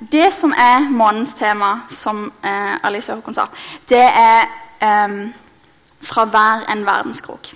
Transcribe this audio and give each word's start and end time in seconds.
det 0.00 0.32
som 0.32 0.52
er 0.56 0.88
månedens 0.88 1.34
tema, 1.34 1.80
som 1.88 2.32
eh, 2.42 2.76
Alice 2.86 3.12
Håkon 3.12 3.36
sa, 3.36 3.46
det 3.88 4.04
er 4.08 4.46
eh, 4.80 5.16
fra 6.00 6.24
hver 6.24 6.68
en 6.72 6.86
verdenskrok. 6.86 7.52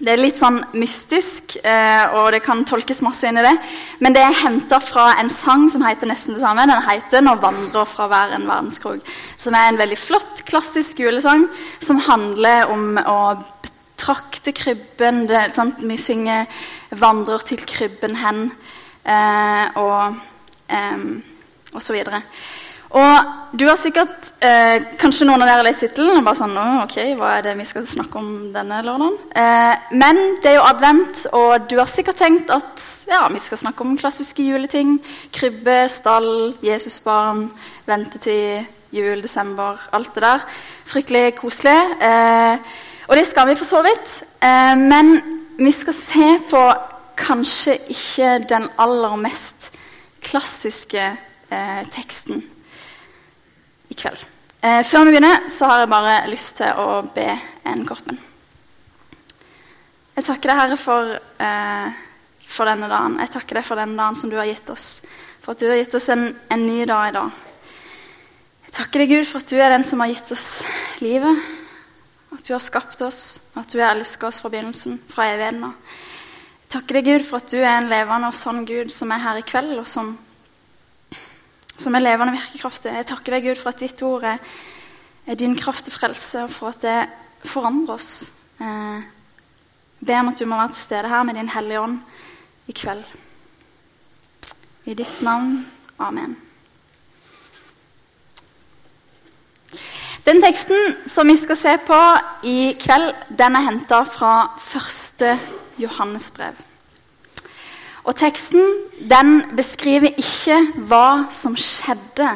Det 0.00 0.14
er 0.14 0.20
litt 0.22 0.38
sånn 0.40 0.62
mystisk, 0.80 1.58
eh, 1.60 2.14
og 2.16 2.30
det 2.32 2.40
kan 2.40 2.62
tolkes 2.64 3.02
masse 3.04 3.28
inn 3.28 3.36
i 3.36 3.44
det. 3.44 3.52
Men 4.00 4.14
det 4.16 4.22
er 4.24 4.38
henta 4.46 4.78
fra 4.80 5.10
en 5.20 5.28
sang 5.28 5.66
som 5.68 5.84
heter 5.84 6.08
nesten 6.08 6.32
det 6.32 6.40
samme. 6.40 6.64
Den 6.64 6.86
heter 6.86 7.20
'Når 7.20 7.42
vandrer 7.42 7.84
fra 7.84 8.06
hver 8.08 8.32
en 8.32 8.48
verdenskrok'. 8.48 9.04
Som 9.36 9.54
er 9.54 9.68
en 9.68 9.76
veldig 9.76 9.98
flott, 9.98 10.42
klassisk 10.46 11.00
julesang 11.00 11.48
som 11.80 11.98
handler 11.98 12.70
om 12.72 12.96
å 12.96 13.44
betrakte 13.62 14.52
krybben. 14.52 15.28
Det, 15.28 15.52
Vi 15.78 15.96
synger 15.96 16.46
'Vandrer 16.90 17.38
til 17.44 17.58
krybben 17.58 18.16
hen' 18.16 18.52
eh, 19.04 19.68
og, 19.76 20.14
eh, 20.68 21.22
videre. 21.72 22.22
Og 22.90 23.54
du 23.54 23.68
har 23.68 23.76
sikkert, 23.78 24.32
eh, 24.42 24.82
Kanskje 24.98 25.26
noen 25.26 25.42
av 25.42 25.48
dere 25.48 25.62
lest 25.62 25.84
tittelen 25.84 26.18
og 26.18 26.24
bare 26.24 26.34
sånn 26.34 26.56
ok, 26.82 26.96
hva 27.14 27.36
er 27.38 27.42
det 27.42 27.56
vi 27.56 27.64
skal 27.64 27.86
snakke 27.86 28.18
om 28.18 28.52
denne 28.52 28.82
lørdagen? 28.82 29.14
Eh, 29.36 29.76
men 29.92 30.16
det 30.42 30.50
er 30.50 30.56
jo 30.56 30.66
advent, 30.66 31.26
og 31.32 31.68
du 31.68 31.76
har 31.78 31.86
sikkert 31.86 32.16
tenkt 32.16 32.50
at 32.50 32.82
ja, 33.06 33.28
vi 33.28 33.38
skal 33.38 33.58
snakke 33.58 33.80
om 33.80 33.96
klassiske 33.96 34.42
juleting. 34.42 34.98
Krybbe, 35.32 35.88
stall, 35.88 36.54
Jesusbarn, 36.62 37.52
ventetid, 37.86 38.66
jul, 38.90 39.22
desember, 39.22 39.78
alt 39.92 40.14
det 40.14 40.22
der. 40.22 40.40
Fryktelig 40.84 41.36
koselig. 41.38 41.78
Eh, 42.02 42.58
og 43.06 43.16
det 43.16 43.26
skal 43.26 43.46
vi 43.46 43.54
for 43.54 43.64
så 43.64 43.82
vidt. 43.86 44.22
Eh, 44.42 44.74
men 44.74 45.20
vi 45.58 45.70
skal 45.70 45.94
se 45.94 46.38
på 46.50 46.74
kanskje 47.16 47.78
ikke 47.88 48.38
den 48.48 48.68
aller 48.78 49.16
mest 49.16 49.72
klassiske 50.22 51.29
eh, 51.50 51.82
teksten 51.92 52.42
i 53.90 53.98
kveld. 53.98 54.22
Eh, 54.62 54.82
før 54.84 55.06
vi 55.06 55.14
begynner, 55.14 55.46
så 55.48 55.70
har 55.70 55.82
jeg 55.82 55.92
bare 55.92 56.16
lyst 56.28 56.58
til 56.58 56.76
å 56.76 57.00
be 57.14 57.28
en 57.68 57.86
kort 57.88 58.04
bønn. 58.04 58.20
Jeg 60.18 60.26
takker 60.26 60.50
deg, 60.50 60.58
Herre, 60.58 60.76
for, 60.76 61.14
eh, 61.40 62.00
for, 62.44 62.68
denne 62.68 62.90
dagen. 62.90 63.16
Jeg 63.22 63.32
takker 63.32 63.56
deg 63.56 63.64
for 63.64 63.80
denne 63.80 63.96
dagen 63.96 64.18
som 64.20 64.28
du 64.28 64.36
har 64.36 64.44
gitt 64.50 64.68
oss. 64.68 65.02
For 65.40 65.54
at 65.54 65.62
du 65.62 65.70
har 65.70 65.80
gitt 65.80 65.94
oss 65.96 66.10
en, 66.12 66.26
en 66.50 66.66
ny 66.66 66.84
dag 66.84 67.08
i 67.08 67.16
dag. 67.16 67.30
Jeg 68.66 68.76
takker 68.76 69.00
deg, 69.00 69.14
Gud, 69.14 69.26
for 69.30 69.40
at 69.40 69.48
du 69.48 69.56
er 69.56 69.72
den 69.72 69.86
som 69.88 70.04
har 70.04 70.12
gitt 70.12 70.28
oss 70.34 70.62
livet. 71.00 71.40
At 72.36 72.44
du 72.44 72.52
har 72.52 72.60
skapt 72.60 73.00
oss, 73.02 73.50
at 73.56 73.72
du 73.72 73.80
har 73.80 73.94
elsket 73.94 74.28
oss 74.28 74.42
fra 74.42 74.52
begynnelsen, 74.52 75.00
fra 75.08 75.30
evigheten 75.32 75.64
av. 75.70 75.96
Jeg 76.66 76.74
takker 76.76 77.00
deg, 77.00 77.08
Gud, 77.08 77.24
for 77.26 77.40
at 77.40 77.48
du 77.50 77.58
er 77.62 77.78
en 77.78 77.88
levende 77.90 78.28
og 78.28 78.36
sann 78.36 78.66
Gud 78.68 78.92
som 78.92 79.10
er 79.10 79.24
her 79.24 79.40
i 79.40 79.46
kveld, 79.46 79.72
og 79.80 79.88
som 79.88 80.18
som 81.80 81.96
er 81.96 82.04
levende 82.04 82.36
virkekraftig. 82.36 82.92
Jeg 82.92 83.08
takker 83.08 83.36
deg, 83.36 83.48
Gud, 83.48 83.60
for 83.60 83.72
at 83.72 83.80
ditt 83.80 84.02
ord 84.04 84.26
er, 84.28 84.38
din 85.38 85.56
kraft 85.56 85.86
til 85.86 85.94
frelse, 85.94 86.44
og 86.44 86.52
for 86.52 86.72
at 86.74 86.84
det 86.84 87.48
forandrer 87.48 87.96
oss. 87.96 88.12
Eh, 88.60 89.00
ber 90.00 90.20
om 90.20 90.30
at 90.32 90.40
du 90.40 90.46
må 90.48 90.58
være 90.58 90.74
til 90.74 90.82
stede 90.84 91.08
her 91.08 91.24
med 91.24 91.38
Din 91.38 91.52
Hellige 91.52 91.80
Ånd 91.80 91.98
i 92.68 92.76
kveld. 92.76 93.04
I 94.84 94.94
ditt 94.94 95.22
navn. 95.22 95.66
Amen. 96.00 96.36
Den 100.26 100.42
teksten 100.42 100.96
som 101.08 101.28
vi 101.28 101.36
skal 101.40 101.56
se 101.56 101.76
på 101.86 102.00
i 102.44 102.74
kveld, 102.80 103.14
den 103.38 103.56
er 103.56 103.64
henta 103.70 104.02
fra 104.04 104.34
første 104.60 105.38
Johannesbrev. 105.80 106.69
Og 108.04 108.16
teksten 108.16 108.62
den 109.10 109.42
beskriver 109.56 110.14
ikke 110.16 110.60
hva 110.88 111.26
som 111.30 111.56
skjedde 111.56 112.30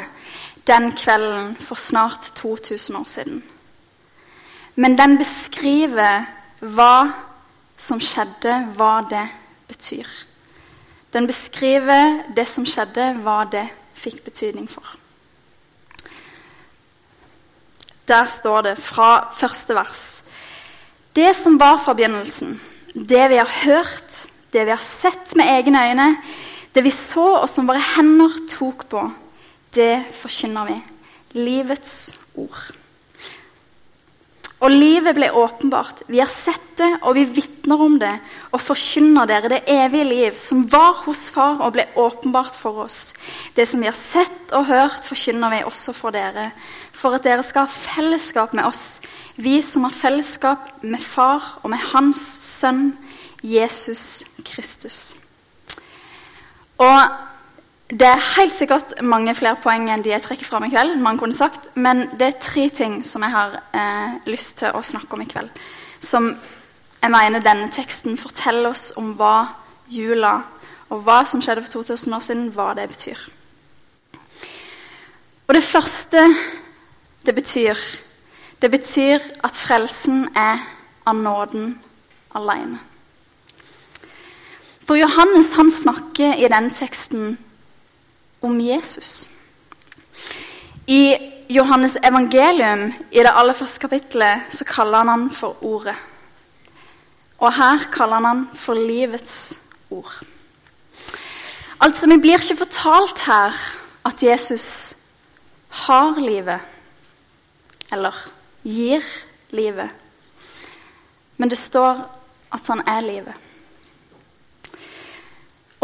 den 0.68 0.90
kvelden 0.96 1.54
for 1.60 1.74
snart 1.74 2.32
2000 2.36 2.96
år 2.96 3.08
siden. 3.08 3.42
Men 4.74 4.98
den 4.98 5.18
beskriver 5.18 6.24
hva 6.60 7.12
som 7.76 8.00
skjedde, 8.00 8.54
hva 8.76 9.04
det 9.10 9.26
betyr. 9.69 10.08
Den 11.12 11.26
beskriver 11.26 12.22
det 12.36 12.47
som 12.48 12.66
skjedde, 12.66 13.12
hva 13.22 13.44
det 13.50 13.66
fikk 13.94 14.24
betydning 14.24 14.66
for. 14.70 14.84
Der 18.08 18.24
står 18.28 18.62
det 18.66 18.78
fra 18.78 19.30
første 19.32 19.74
vers 19.74 20.24
Det 21.16 21.30
som 21.36 21.60
var 21.60 21.78
fra 21.78 21.94
begynnelsen, 21.94 22.60
det 22.94 23.28
vi 23.30 23.36
har 23.38 23.50
hørt 23.64 24.26
det 24.54 24.65
vi 24.69 24.75
har 24.75 24.82
sett 24.82 25.34
med 25.38 25.50
egne 25.50 25.82
øyne, 25.91 26.09
det 26.75 26.82
vi 26.87 26.94
så 26.94 27.26
og 27.41 27.48
som 27.50 27.69
våre 27.69 27.82
hender 27.94 28.41
tok 28.50 28.87
på, 28.91 29.04
det 29.75 30.06
forkynner 30.15 30.70
vi. 30.70 30.81
Livets 31.34 32.15
ord. 32.38 32.75
Og 34.65 34.72
livet 34.72 35.12
ble 35.16 35.28
åpenbart. 35.34 36.04
Vi 36.09 36.22
har 36.22 36.31
sett 36.31 36.62
det, 36.78 36.88
og 37.04 37.19
vi 37.19 37.26
vitner 37.37 37.81
om 37.84 37.98
det 38.00 38.12
og 38.54 38.62
forkynner 38.62 39.28
dere 39.28 39.50
det 39.53 39.60
evige 39.70 40.06
liv 40.09 40.38
som 40.41 40.62
var 40.71 41.03
hos 41.04 41.26
Far 41.34 41.60
og 41.60 41.75
ble 41.75 41.84
åpenbart 42.00 42.56
for 42.56 42.81
oss. 42.86 43.12
Det 43.54 43.66
som 43.69 43.82
vi 43.82 43.91
har 43.91 43.98
sett 43.98 44.54
og 44.56 44.71
hørt, 44.71 45.04
forkynner 45.04 45.53
vi 45.53 45.60
også 45.69 45.92
for 45.94 46.15
dere, 46.15 46.48
for 46.94 47.19
at 47.19 47.26
dere 47.26 47.44
skal 47.44 47.66
ha 47.66 47.75
fellesskap 47.75 48.54
med 48.56 48.65
oss, 48.71 49.03
vi 49.36 49.59
som 49.62 49.84
har 49.84 49.94
fellesskap 49.94 50.72
med 50.82 51.03
Far 51.03 51.59
og 51.62 51.71
med 51.75 51.82
Hans 51.92 52.22
Sønn 52.47 52.94
Jesus 53.44 54.25
Kristus. 54.44 55.16
Og 56.81 57.00
det 57.91 58.06
er 58.09 58.22
helt 58.37 58.53
sikkert 58.53 58.94
mange 59.05 59.34
flere 59.37 59.60
poeng 59.60 59.91
enn 59.93 60.03
de 60.03 60.15
jeg 60.15 60.25
trekker 60.25 60.49
fram 60.49 60.65
i 60.65 60.71
kveld. 60.72 60.97
man 60.99 61.19
kunne 61.19 61.34
sagt, 61.34 61.69
Men 61.77 62.09
det 62.19 62.27
er 62.27 62.41
tre 62.41 62.69
ting 62.69 63.04
som 63.06 63.22
jeg 63.22 63.31
har 63.31 63.60
eh, 63.75 64.16
lyst 64.27 64.59
til 64.59 64.72
å 64.72 64.83
snakke 64.83 65.12
om 65.12 65.21
i 65.21 65.28
kveld. 65.28 65.50
Som 66.00 66.34
jeg 67.03 67.10
mener 67.10 67.41
denne 67.41 67.71
teksten 67.71 68.16
forteller 68.16 68.71
oss 68.71 68.93
om 68.97 69.12
hva 69.15 69.47
jula 69.88 70.43
og 70.88 71.03
hva 71.04 71.25
som 71.25 71.43
skjedde 71.43 71.62
for 71.62 71.84
2000 71.84 72.15
år 72.15 72.21
siden, 72.21 72.49
hva 72.49 72.72
det 72.75 72.88
betyr. 72.88 73.19
Og 75.47 75.54
det 75.54 75.62
første 75.62 76.25
det 77.27 77.34
betyr, 77.34 77.77
det 78.62 78.71
betyr 78.71 79.21
at 79.44 79.56
frelsen 79.56 80.28
er 80.37 80.65
av 81.06 81.16
nåden 81.16 81.83
alene. 82.34 82.94
For 84.84 84.99
Johannes 85.00 85.53
han 85.56 85.71
snakker 85.72 86.37
i 86.37 86.49
den 86.49 86.69
teksten 86.71 87.39
om 88.45 88.59
Jesus. 88.61 89.28
I 90.87 91.17
Johannes' 91.49 91.97
evangelium, 92.05 92.93
i 93.12 93.22
det 93.25 93.33
aller 93.33 93.56
første 93.56 93.81
kapittelet, 93.81 94.45
så 94.50 94.65
kaller 94.69 94.99
han 94.99 95.09
han 95.09 95.31
for 95.31 95.56
Ordet. 95.65 95.97
Og 97.39 97.53
her 97.53 97.89
kaller 97.93 98.21
han 98.21 98.25
han 98.25 98.45
for 98.55 98.75
livets 98.75 99.61
ord. 99.91 100.12
Altså, 101.81 102.06
Vi 102.06 102.19
blir 102.19 102.39
ikke 102.39 102.56
fortalt 102.56 103.25
her 103.27 103.53
at 104.05 104.22
Jesus 104.22 104.97
har 105.69 106.21
livet, 106.21 106.61
eller 107.93 108.12
gir 108.65 109.01
livet. 109.51 109.91
Men 111.37 111.51
det 111.51 111.59
står 111.59 112.05
at 112.53 112.66
han 112.66 112.83
er 112.87 113.01
livet. 113.01 113.44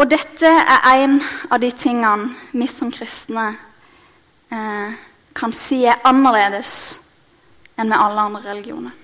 Og 0.01 0.07
dette 0.09 0.49
er 0.49 1.03
en 1.03 1.19
av 1.53 1.59
de 1.61 1.69
tingene 1.77 2.31
vi 2.57 2.65
som 2.65 2.89
kristne 2.89 3.51
eh, 4.49 4.95
kan 5.37 5.53
si 5.53 5.83
er 5.85 6.01
annerledes 6.09 6.71
enn 7.77 7.91
med 7.91 7.99
alle 7.99 8.23
andre 8.23 8.41
religioner. 8.47 8.95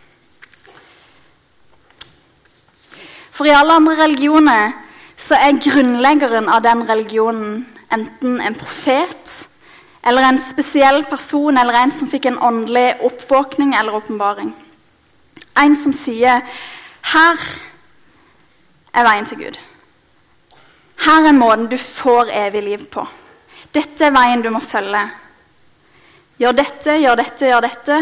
For 3.29 3.45
i 3.45 3.53
alle 3.53 3.77
andre 3.77 3.93
religioner 3.99 4.73
så 5.13 5.37
er 5.37 5.61
grunnleggeren 5.61 6.49
av 6.49 6.65
den 6.65 6.81
religionen 6.89 7.61
enten 7.93 8.41
en 8.41 8.57
profet 8.57 9.35
eller 10.01 10.25
en 10.25 10.41
spesiell 10.41 11.03
person 11.05 11.61
eller 11.61 11.77
en 11.77 11.93
som 11.93 12.09
fikk 12.09 12.25
en 12.31 12.41
åndelig 12.41 12.87
oppvåkning 13.05 13.77
eller 13.77 14.01
åpenbaring. 14.01 14.49
En 15.61 15.75
som 15.75 15.93
sier 15.93 16.41
'Her 17.13 17.37
er 18.93 19.03
veien 19.03 19.25
til 19.25 19.37
Gud'. 19.45 19.66
Her 21.05 21.29
er 21.29 21.35
måten 21.37 21.67
du 21.69 21.77
får 21.77 22.31
evig 22.33 22.63
liv 22.65 22.85
på. 22.91 23.05
Dette 23.73 24.07
er 24.07 24.15
veien 24.15 24.41
du 24.41 24.49
må 24.53 24.61
følge. 24.63 25.03
Gjør 26.37 26.55
dette, 26.57 26.95
gjør 27.01 27.19
dette, 27.19 27.49
gjør 27.49 27.65
dette. 27.65 27.97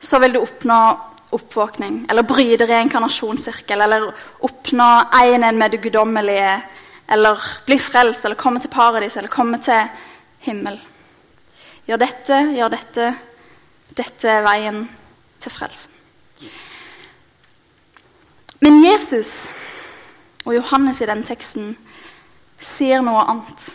Så 0.00 0.20
vil 0.22 0.36
du 0.36 0.42
oppnå 0.42 0.80
oppvåkning, 1.36 2.06
eller 2.08 2.24
bryte 2.24 2.64
reinkarnasjonssirkel, 2.68 3.82
eller 3.84 4.06
oppnå 4.46 4.86
enhet 5.18 5.58
med 5.60 5.74
det 5.74 5.82
guddommelige, 5.84 6.54
eller 7.12 7.42
bli 7.66 7.76
frelst, 7.80 8.24
eller 8.24 8.38
komme 8.40 8.62
til 8.64 8.72
paradis, 8.72 9.16
eller 9.16 9.32
komme 9.32 9.60
til 9.60 9.90
himmel. 10.46 10.78
Gjør 11.88 12.00
dette, 12.00 12.40
gjør 12.56 12.72
dette. 12.72 13.10
Dette 13.96 14.30
er 14.30 14.44
veien 14.44 14.82
til 15.40 15.52
frelsen. 15.52 15.94
Men 18.60 18.80
Jesus 18.82 19.48
og 20.48 20.54
Johannes 20.54 21.00
i 21.00 21.06
den 21.06 21.20
teksten 21.28 21.74
sier 22.56 23.02
noe 23.04 23.20
annet. 23.28 23.68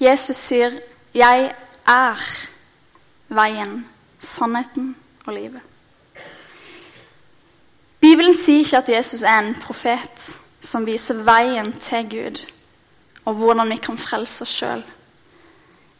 Jesus 0.00 0.36
sier, 0.36 0.74
'Jeg 1.14 1.54
er 1.88 2.24
veien, 3.28 3.86
sannheten 4.18 4.96
og 5.26 5.34
livet'. 5.34 5.62
Bibelen 8.00 8.34
sier 8.36 8.58
ikke 8.58 8.76
at 8.76 8.88
Jesus 8.88 9.22
er 9.22 9.38
en 9.38 9.54
profet 9.54 10.36
som 10.60 10.86
viser 10.86 11.14
veien 11.24 11.72
til 11.72 12.10
Gud, 12.10 12.44
og 13.24 13.34
hvordan 13.34 13.70
vi 13.70 13.76
kan 13.76 13.98
frelse 13.98 14.42
oss 14.42 14.52
sjøl. 14.52 14.84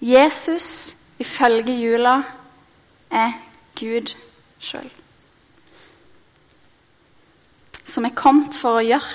Jesus, 0.00 0.96
ifølge 1.19 1.72
jula, 1.72 2.22
er 3.10 3.32
Gud 3.80 4.14
sjøl. 4.60 5.03
Som 7.84 8.06
er 8.08 8.16
kommet 8.16 8.56
for 8.56 8.81
å 8.81 8.84
gjøre, 8.84 9.14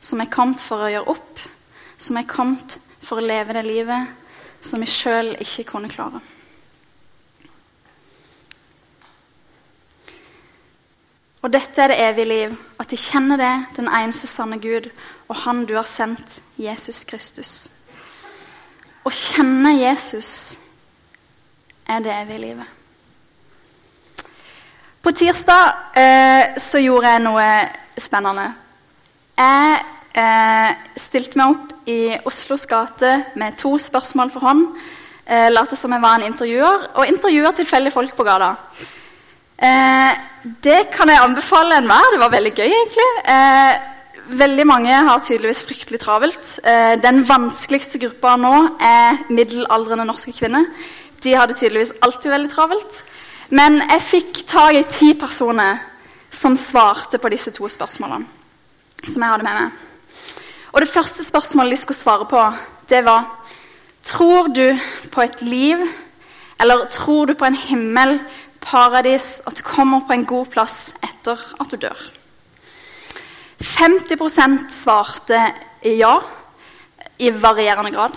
som 0.00 0.20
er 0.20 0.30
kommet 0.30 0.62
for 0.62 0.84
å 0.84 0.92
gjøre 0.92 1.16
opp, 1.16 1.42
som 1.98 2.18
er 2.20 2.28
kommet 2.28 2.78
for 3.00 3.18
å 3.20 3.26
leve 3.26 3.56
det 3.56 3.64
livet 3.66 4.24
som 4.60 4.82
vi 4.82 4.88
sjøl 4.90 5.34
ikke 5.40 5.66
kunne 5.70 5.90
klare. 5.90 6.20
Og 11.46 11.52
dette 11.52 11.82
er 11.82 11.92
det 11.92 11.98
evige 12.02 12.26
liv, 12.26 12.54
at 12.80 12.90
de 12.90 12.98
kjenner 12.98 13.38
det, 13.38 13.54
den 13.76 13.86
eneste 13.86 14.26
sanne 14.26 14.58
Gud, 14.58 14.88
og 15.28 15.36
Han 15.44 15.64
du 15.66 15.76
har 15.76 15.86
sendt, 15.86 16.40
Jesus 16.58 17.04
Kristus. 17.06 17.52
Å 19.06 19.12
kjenne 19.14 19.76
Jesus 19.76 20.58
er 21.86 22.02
det 22.02 22.14
evige 22.16 22.42
livet. 22.42 22.72
På 25.02 25.12
tirsdag 25.14 25.94
eh, 25.94 26.56
så 26.58 26.82
gjorde 26.82 27.12
jeg 27.14 27.22
noe 27.22 27.50
spennende. 27.98 28.50
Jeg 29.36 29.80
eh, 30.16 30.76
stilte 31.00 31.40
meg 31.40 31.54
opp 31.54 31.88
i 31.90 32.00
Oslos 32.28 32.66
gate 32.68 33.12
med 33.36 33.58
to 33.60 33.76
spørsmål 33.80 34.32
for 34.32 34.48
hånd. 34.48 34.68
Eh, 35.26 35.48
Lot 35.52 35.74
som 35.76 35.92
jeg 35.92 36.02
var 36.04 36.18
en 36.18 36.28
intervjuer, 36.30 36.86
og 36.94 37.08
intervjuer 37.08 37.56
tilfeldige 37.56 37.94
folk 37.94 38.14
på 38.16 38.26
gata. 38.26 38.54
Eh, 39.56 40.12
det 40.64 40.86
kan 40.92 41.10
jeg 41.10 41.22
anbefale 41.22 41.80
enhver. 41.80 42.12
Det 42.12 42.20
var 42.20 42.32
veldig 42.34 42.54
gøy, 42.54 42.68
egentlig. 42.68 43.08
Eh, 43.32 43.74
veldig 44.40 44.66
mange 44.66 45.02
har 45.08 45.24
tydeligvis 45.24 45.62
fryktelig 45.66 46.00
travelt. 46.00 46.52
Eh, 46.64 46.94
den 47.02 47.22
vanskeligste 47.28 48.00
gruppa 48.02 48.36
nå 48.36 48.54
er 48.80 49.24
middelaldrende 49.30 50.06
norske 50.06 50.32
kvinner. 50.36 50.66
De 51.24 51.34
har 51.34 51.46
det 51.46 51.56
tydeligvis 51.56 51.94
alltid 52.02 52.30
veldig 52.30 52.50
travelt. 52.52 53.02
Men 53.50 53.80
jeg 53.80 54.02
fikk 54.02 54.42
tak 54.46 54.74
i 54.74 54.82
ti 54.90 55.12
personer 55.14 55.78
som 56.36 56.56
svarte 56.56 57.18
på 57.18 57.30
disse 57.32 57.50
to 57.50 57.68
spørsmålene. 57.68 58.26
som 59.06 59.22
jeg 59.22 59.30
hadde 59.30 59.44
med 59.44 59.52
meg. 59.52 59.72
Og 60.72 60.80
Det 60.80 60.88
første 60.88 61.24
spørsmålet 61.24 61.70
de 61.70 61.76
skulle 61.76 61.98
svare 61.98 62.26
på, 62.26 62.52
det 62.88 63.04
var 63.04 63.24
Tror 64.02 64.46
du 64.46 64.78
på 65.12 65.20
et 65.20 65.42
liv, 65.42 65.76
eller 66.60 66.86
tror 66.86 67.26
du 67.26 67.34
på 67.34 67.44
en 67.44 67.54
himmel, 67.54 68.20
paradis, 68.60 69.42
at 69.46 69.56
du 69.56 69.62
kommer 69.62 70.00
på 70.06 70.12
en 70.12 70.24
god 70.24 70.46
plass 70.46 70.94
etter 71.02 71.40
at 71.60 71.70
du 71.70 71.76
dør? 71.76 71.98
50% 73.60 74.70
svarte 74.70 75.40
ja, 75.82 76.20
i 77.18 77.30
varierende 77.30 77.90
grad. 77.90 78.14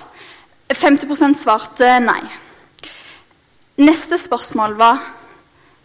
50% 0.74 1.38
svarte 1.42 2.00
nei. 2.00 2.22
Neste 3.78 4.18
spørsmål 4.18 4.78
var 4.78 5.02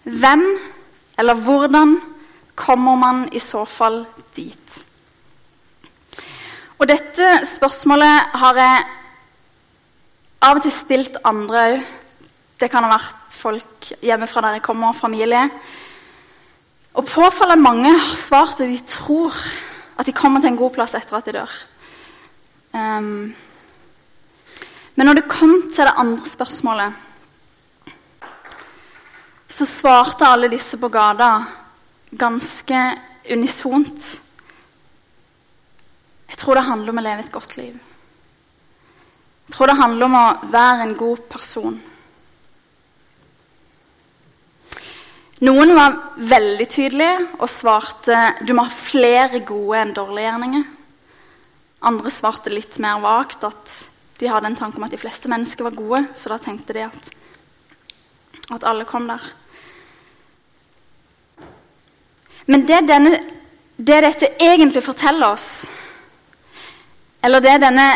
hvem 0.04 0.44
eller 1.18 1.34
hvordan 1.34 1.96
kommer 2.54 2.96
man 2.96 3.28
i 3.32 3.40
så 3.42 3.64
fall 3.68 4.04
dit? 4.36 4.80
Og 6.78 6.88
dette 6.90 7.28
spørsmålet 7.46 8.34
har 8.40 8.58
jeg 8.58 8.84
av 10.44 10.58
og 10.58 10.64
til 10.64 10.74
stilt 10.74 11.20
andre 11.24 11.62
òg. 11.68 11.84
Det 12.60 12.68
kan 12.70 12.84
ha 12.86 12.92
vært 12.92 13.34
folk 13.34 13.88
hjemmefra 14.04 14.42
der 14.44 14.58
jeg 14.58 14.64
kommer, 14.66 14.94
familie. 14.94 15.42
Og 16.94 17.06
påfallende 17.08 17.62
mange 17.62 17.90
har 17.90 18.18
svart 18.18 18.60
at 18.60 18.70
de 18.70 18.78
tror 18.86 19.34
at 19.98 20.06
de 20.06 20.14
kommer 20.14 20.40
til 20.40 20.52
en 20.52 20.58
god 20.58 20.74
plass 20.74 20.94
etter 20.94 21.16
at 21.18 21.26
de 21.26 21.34
dør. 21.38 21.56
Um, 22.74 23.34
men 24.94 25.06
når 25.06 25.18
det 25.18 25.30
kom 25.30 25.56
til 25.70 25.86
det 25.86 25.94
andre 25.98 26.26
spørsmålet 26.26 27.02
så 29.54 29.66
svarte 29.68 30.26
alle 30.26 30.48
disse 30.50 30.78
på 30.80 30.88
gata 30.90 31.30
ganske 32.18 32.82
unisont 33.30 34.20
Jeg 36.28 36.38
tror 36.40 36.58
det 36.58 36.66
handler 36.66 36.92
om 36.92 36.98
å 37.00 37.04
leve 37.04 37.22
et 37.22 37.32
godt 37.32 37.56
liv. 37.56 37.74
Jeg 39.44 39.54
tror 39.54 39.70
det 39.70 39.76
handler 39.78 40.08
om 40.08 40.16
å 40.18 40.28
være 40.50 40.86
en 40.86 40.94
god 40.98 41.20
person. 41.30 41.76
Noen 45.44 45.74
var 45.76 45.96
veldig 46.16 46.66
tydelige 46.70 47.26
og 47.36 47.50
svarte 47.52 48.18
du 48.46 48.54
må 48.56 48.64
ha 48.66 48.72
flere 48.72 49.42
gode 49.46 49.80
enn 49.82 49.94
dårlige 49.96 50.26
gjerninger. 50.26 50.64
Andre 51.84 52.12
svarte 52.14 52.52
litt 52.52 52.78
mer 52.82 53.02
vagt 53.04 53.44
at 53.46 53.76
de 54.18 54.30
hadde 54.30 54.48
en 54.50 54.56
tanke 54.56 54.80
om 54.80 54.86
at 54.86 54.94
de 54.94 55.00
fleste 55.00 55.28
mennesker 55.28 55.66
var 55.66 55.76
gode, 55.76 56.04
så 56.16 56.30
da 56.32 56.38
tenkte 56.40 56.76
de 56.76 56.86
at, 56.86 57.10
at 58.56 58.66
alle 58.70 58.86
kom 58.88 59.08
der. 59.10 59.22
Men 62.46 62.66
det, 62.68 62.82
denne, 62.88 63.18
det 63.76 64.02
dette 64.04 64.28
egentlig 64.40 64.82
forteller 64.84 65.32
oss, 65.32 65.48
eller 67.24 67.40
det 67.40 67.60
denne 67.62 67.88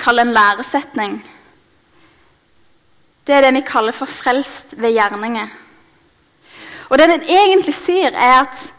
kaller 0.00 0.26
en 0.26 0.34
læresetning, 0.34 1.18
det 3.26 3.34
er 3.34 3.44
det 3.46 3.54
vi 3.54 3.66
kaller 3.66 3.94
for 3.94 4.06
frelst 4.06 4.74
ved 4.76 4.94
gjerninger. 4.94 5.48
Og 6.88 6.98
det 6.98 7.08
den 7.08 7.22
egentlig 7.22 7.74
sier, 7.74 8.10
er 8.10 8.40
at 8.40 8.72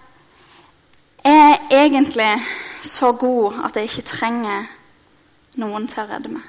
jeg 1.24 1.52
er 1.52 1.86
egentlig 1.86 2.42
så 2.82 3.12
god 3.12 3.62
at 3.66 3.76
jeg 3.76 3.84
ikke 3.84 4.10
trenger 4.10 4.66
noen 5.62 5.88
til 5.88 6.04
å 6.04 6.08
redde 6.10 6.32
meg. 6.34 6.44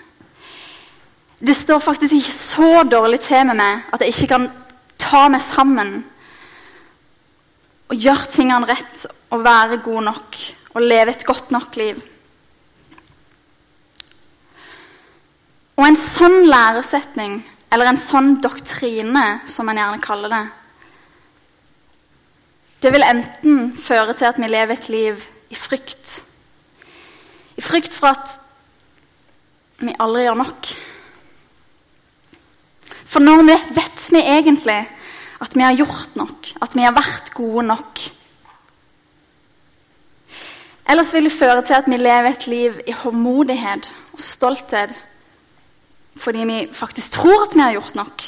Det 1.43 1.55
står 1.57 1.79
faktisk 1.83 2.15
ikke 2.15 2.33
så 2.33 2.83
dårlig 2.91 3.21
til 3.21 3.47
med 3.47 3.59
meg 3.59 3.93
at 3.93 4.01
jeg 4.01 4.15
ikke 4.15 4.31
kan 4.35 4.49
ta 4.99 5.27
meg 5.29 5.43
sammen 5.43 6.05
å 7.93 7.97
gjøre 7.97 8.31
tingene 8.33 8.69
rett 8.69 9.05
og 9.33 9.45
være 9.45 9.83
god 9.85 10.09
nok 10.09 10.39
og 10.73 10.85
leve 10.87 11.13
et 11.13 11.27
godt 11.29 11.51
nok 11.53 11.77
liv. 11.77 11.99
Og 15.77 15.85
en 15.85 15.99
sånn 15.99 16.47
læresetning, 16.49 17.41
eller 17.73 17.91
en 17.91 18.01
sånn 18.01 18.37
doktrine, 18.45 19.43
som 19.49 19.69
en 19.69 19.81
gjerne 19.81 20.01
kaller 20.05 20.33
det, 20.33 20.43
det 22.83 22.91
vil 22.95 23.05
enten 23.07 23.69
føre 23.79 24.17
til 24.17 24.31
at 24.31 24.41
vi 24.41 24.49
lever 24.51 24.75
et 24.75 24.89
liv 24.91 25.21
i 25.53 25.59
frykt. 25.59 26.17
I 27.61 27.63
frykt 27.63 27.95
for 27.95 28.11
at 28.11 28.33
vi 29.83 29.95
aldri 30.03 30.25
gjør 30.25 30.41
nok. 30.41 30.73
For 33.05 33.23
når 33.23 33.45
vi 33.47 33.57
vet 33.77 34.09
vi 34.17 34.25
egentlig 34.25 34.81
at 35.43 35.57
vi 35.59 35.65
har 35.65 35.75
gjort 35.75 36.17
nok, 36.19 36.53
at 36.63 36.77
vi 36.79 36.85
har 36.87 36.95
vært 36.95 37.33
gode 37.35 37.65
nok. 37.67 38.03
Ellers 40.93 41.13
vil 41.15 41.27
det 41.27 41.35
føre 41.35 41.63
til 41.67 41.79
at 41.79 41.89
vi 41.91 41.99
lever 41.99 42.31
et 42.31 42.47
liv 42.51 42.79
i 42.87 42.95
håndmodighet 42.95 43.91
og 44.13 44.21
stolthet 44.23 44.95
fordi 46.23 46.43
vi 46.45 46.57
faktisk 46.77 47.15
tror 47.15 47.47
at 47.47 47.55
vi 47.57 47.63
har 47.63 47.73
gjort 47.73 47.95
nok. 47.97 48.25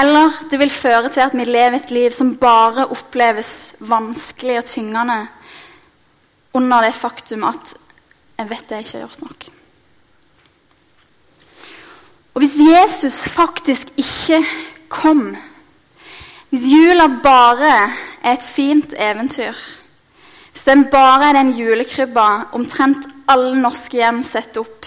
Eller 0.00 0.34
det 0.50 0.58
vil 0.58 0.72
føre 0.72 1.12
til 1.12 1.22
at 1.22 1.36
vi 1.36 1.46
lever 1.46 1.78
et 1.78 1.94
liv 1.94 2.10
som 2.14 2.34
bare 2.42 2.88
oppleves 2.90 3.74
vanskelig 3.80 4.58
og 4.58 4.68
tyngende 4.70 5.20
under 6.54 6.82
det 6.82 6.94
faktum 6.98 7.46
at 7.46 7.74
jeg 8.38 8.50
vet 8.50 8.70
jeg 8.70 8.86
ikke 8.86 8.98
har 8.98 9.06
gjort 9.06 9.24
nok. 9.28 9.59
Og 12.34 12.44
hvis 12.44 12.58
Jesus 12.62 13.24
faktisk 13.28 13.90
ikke 13.98 14.44
kom, 14.88 15.36
hvis 16.50 16.66
jula 16.66 17.06
bare 17.22 17.74
er 18.22 18.32
et 18.32 18.46
fint 18.46 18.94
eventyr, 18.98 19.54
hvis 20.50 20.66
den 20.66 20.84
bare 20.90 21.28
er 21.30 21.38
den 21.38 21.52
julekrybba 21.54 22.52
omtrent 22.58 23.06
alle 23.30 23.54
norske 23.58 23.98
hjem 23.98 24.22
setter 24.26 24.64
opp, 24.64 24.86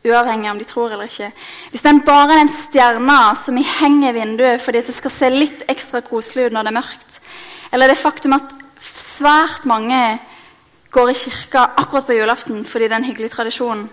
uavhengig 0.00 0.48
om 0.48 0.58
de 0.58 0.64
tror 0.64 0.94
eller 0.94 1.10
ikke 1.10 1.26
Hvis 1.70 1.82
den 1.84 1.98
bare 2.00 2.32
er 2.32 2.38
den 2.40 2.48
stjerna 2.48 3.34
som 3.36 3.58
vi 3.58 3.66
henger 3.68 4.08
i 4.08 4.16
vinduet 4.16 4.62
fordi 4.64 4.80
det 4.80 4.94
skal 4.96 5.12
se 5.12 5.28
litt 5.28 5.66
ekstra 5.68 6.00
koselig 6.00 6.46
ut 6.48 6.56
når 6.56 6.64
det 6.64 6.72
er 6.72 6.78
mørkt, 6.78 7.18
eller 7.72 7.92
det 7.92 8.00
faktum 8.00 8.32
at 8.38 8.54
svært 8.80 9.68
mange 9.68 10.18
går 10.90 11.12
i 11.12 11.18
kirka 11.20 11.66
akkurat 11.76 12.08
på 12.08 12.16
julaften 12.16 12.64
fordi 12.64 12.88
det 12.88 12.96
er 12.96 13.02
en 13.02 13.10
hyggelig 13.10 13.30
tradisjon 13.34 13.84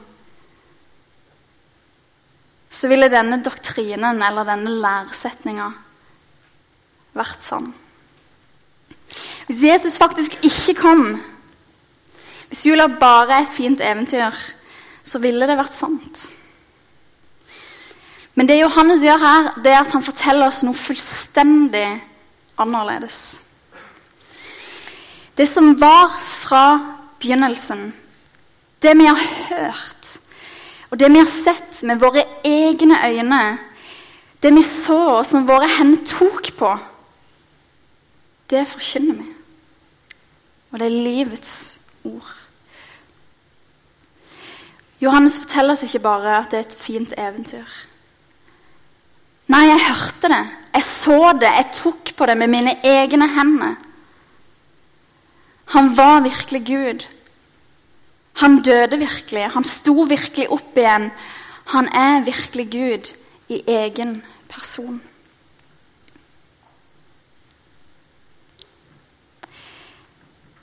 så 2.69 2.89
ville 2.91 3.09
denne 3.12 3.39
doktrinen 3.43 4.21
eller 4.24 4.47
denne 4.47 4.74
læresetninga 4.83 5.71
vært 7.17 7.43
sann. 7.43 7.71
Hvis 9.47 9.63
Jesus 9.63 9.97
faktisk 10.00 10.36
ikke 10.43 10.75
kom, 10.81 11.05
hvis 12.50 12.65
jula 12.67 12.88
bare 12.91 13.39
er 13.39 13.45
et 13.45 13.55
fint 13.55 13.81
eventyr, 13.83 14.36
så 15.07 15.19
ville 15.24 15.47
det 15.47 15.57
vært 15.59 15.75
sant. 15.75 16.27
Men 18.38 18.50
det 18.50 18.59
Johannes 18.59 19.01
gjør 19.01 19.24
her, 19.24 19.50
det 19.63 19.71
er 19.71 19.81
at 19.81 19.95
han 19.95 20.05
forteller 20.05 20.51
oss 20.51 20.62
noe 20.67 20.77
fullstendig 20.77 21.88
annerledes. 22.62 23.41
Det 25.38 25.47
som 25.50 25.74
var 25.79 26.13
fra 26.13 26.63
begynnelsen, 27.21 27.91
det 28.81 28.93
vi 28.97 29.07
har 29.09 29.24
hørt, 29.50 30.12
og 30.89 31.00
det 31.00 31.10
vi 31.12 31.20
har 31.20 31.29
sett 31.29 31.82
med 31.84 32.00
våre 32.00 32.24
egne 32.48 33.00
øyne, 33.08 33.58
det 34.44 34.53
vi 34.53 34.63
så 34.63 35.24
som 35.27 35.48
våre 35.48 35.67
hender 35.77 36.06
tok 36.06 36.51
på, 36.58 36.72
det 38.50 38.67
forkynner 38.70 39.17
vi. 39.20 39.34
Og 40.72 40.79
det 40.79 40.88
er 40.88 41.03
livets 41.03 41.53
ord. 42.08 42.34
Johannes 45.01 45.38
forteller 45.38 45.75
oss 45.75 45.84
ikke 45.86 46.01
bare 46.06 46.39
at 46.39 46.51
det 46.51 46.60
er 46.60 46.65
et 46.65 46.79
fint 46.79 47.13
eventyr. 47.17 47.67
Nei, 49.48 49.63
jeg 49.70 49.84
hørte 49.88 50.32
det. 50.32 50.46
Jeg 50.74 50.84
så 50.84 51.20
det. 51.39 51.51
Jeg 51.51 51.70
tok 51.77 52.10
på 52.17 52.25
det 52.27 52.36
med 52.38 52.51
mine 52.51 52.74
egne 52.84 53.27
hender. 53.36 53.75
Han 55.75 55.91
var 55.98 56.24
virkelig 56.25 56.63
Gud. 56.67 57.08
Han 58.38 58.62
døde 58.62 59.00
virkelig. 59.01 59.48
Han 59.53 59.65
sto 59.65 60.06
virkelig 60.06 60.50
opp 60.53 60.77
igjen. 60.77 61.10
Han 61.74 61.89
er 61.89 62.25
virkelig 62.25 62.67
Gud 62.72 63.13
i 63.50 63.62
egen 63.67 64.20
person. 64.50 65.01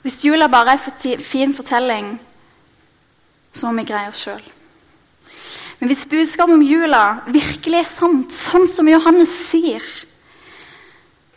Hvis 0.05 0.21
jula 0.25 0.47
bare 0.47 0.77
er 0.77 0.83
en 1.09 1.19
fin 1.19 1.53
fortelling, 1.53 2.21
så 3.51 3.67
må 3.67 3.81
vi 3.81 3.87
greie 3.89 4.11
oss 4.11 4.21
sjøl. 4.21 4.43
Men 5.79 5.89
hvis 5.89 6.05
budskapet 6.05 6.53
om 6.53 6.63
jula 6.63 7.23
virkelig 7.27 7.79
er 7.79 7.89
sant, 7.89 8.31
sånn 8.31 8.69
som 8.71 8.87
Johannes 8.87 9.33
sier, 9.49 9.83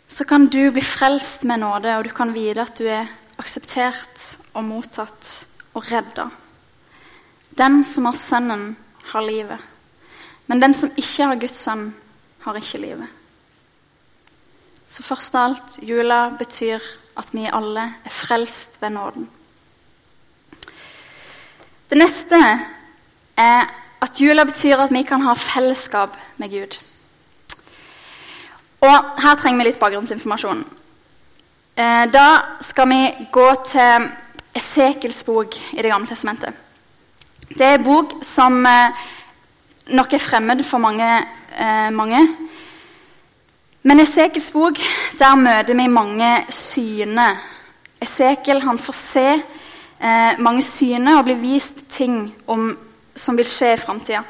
så 0.07 0.25
kan 0.25 0.47
du 0.47 0.69
bli 0.71 0.83
frelst 0.85 1.43
med 1.49 1.63
nåde, 1.65 1.97
og 1.97 2.05
du 2.05 2.13
kan 2.15 2.31
vite 2.33 2.63
at 2.63 2.77
du 2.79 2.87
er 2.87 3.09
akseptert 3.41 4.37
og 4.53 4.63
mottatt 4.69 5.33
og 5.73 5.91
redda. 5.91 6.29
Den 7.57 7.83
som 7.83 8.05
har 8.05 8.17
Sønnen, 8.17 8.77
har 9.09 9.21
livet. 9.25 9.59
Men 10.45 10.61
den 10.61 10.73
som 10.73 10.91
ikke 10.97 11.25
har 11.25 11.39
Guds 11.41 11.57
sønn, 11.57 11.89
har 12.45 12.57
ikke 12.57 12.81
livet. 12.81 13.07
Så 14.89 15.03
først 15.05 15.35
av 15.35 15.49
alt, 15.49 15.79
jula 15.85 16.29
betyr 16.37 16.81
at 17.19 17.33
vi 17.33 17.49
alle 17.51 17.83
er 18.05 18.13
frelst 18.13 18.79
ved 18.81 18.95
nåden. 18.95 19.27
Det 21.89 21.97
neste 21.97 22.37
er 23.37 23.69
at 24.01 24.21
jula 24.21 24.45
betyr 24.45 24.81
at 24.81 24.93
vi 24.93 25.03
kan 25.03 25.21
ha 25.25 25.33
fellesskap 25.33 26.15
med 26.37 26.53
Gud. 26.53 26.79
Og 28.79 29.21
her 29.21 29.35
trenger 29.35 29.59
vi 29.59 29.67
litt 29.67 29.79
bakgrunnsinformasjon. 29.81 30.63
Eh, 31.75 32.05
da 32.11 32.57
skal 32.63 32.89
vi 32.89 33.01
gå 33.31 33.47
til 33.67 34.09
Esekels 34.59 35.23
bok 35.23 35.55
i 35.73 35.81
Det 35.81 35.91
gamle 35.91 36.07
testamentet. 36.07 36.53
Det 37.49 37.65
er 37.65 37.77
en 37.77 37.85
bok 37.85 38.17
som 38.25 38.59
eh, 38.67 39.05
nok 39.95 40.13
er 40.13 40.21
fremmed 40.21 40.63
for 40.67 40.83
mange. 40.83 41.07
Eh, 41.55 41.89
mange. 41.95 42.19
Men 43.83 44.03
Esekels 44.03 44.51
bok, 44.51 44.77
der 45.19 45.39
møter 45.39 45.73
vi 45.73 45.87
mange 45.87 46.33
syner. 46.53 47.39
Esekel 48.01 48.61
han 48.61 48.77
får 48.79 48.95
se 48.95 49.29
mange 50.39 50.61
syner 50.63 51.17
og 51.19 51.25
blir 51.27 51.35
vist 51.41 51.81
ting 51.91 52.29
om 52.47 52.69
som 53.19 53.37
vil 53.37 53.47
skje 53.47 53.73
i 53.73 53.79
framtida. 53.79 54.23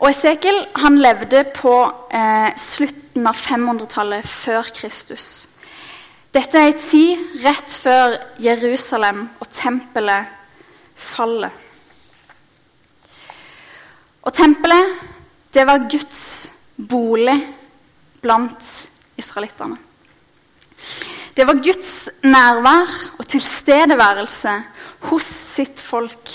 Og 0.00 0.08
Esekel 0.08 0.62
han 0.80 0.96
levde 1.00 1.44
på 1.52 1.74
eh, 2.16 2.48
slutten 2.56 3.28
av 3.28 3.36
500-tallet 3.36 4.24
før 4.24 4.70
Kristus. 4.72 5.49
Dette 6.30 6.60
er 6.60 6.68
ei 6.68 6.76
tid 6.78 7.22
rett 7.42 7.72
før 7.74 8.12
Jerusalem 8.38 9.24
og 9.42 9.48
tempelet 9.50 10.28
faller. 10.94 11.50
Og 14.22 14.34
tempelet, 14.36 14.92
det 15.50 15.64
var 15.66 15.88
Guds 15.90 16.20
bolig 16.76 17.34
blant 18.22 18.68
israelittene. 19.18 19.74
Det 21.34 21.46
var 21.48 21.58
Guds 21.64 21.90
nærvær 22.22 22.92
og 23.18 23.26
tilstedeværelse 23.26 24.52
hos 25.08 25.26
sitt 25.26 25.82
folk. 25.82 26.30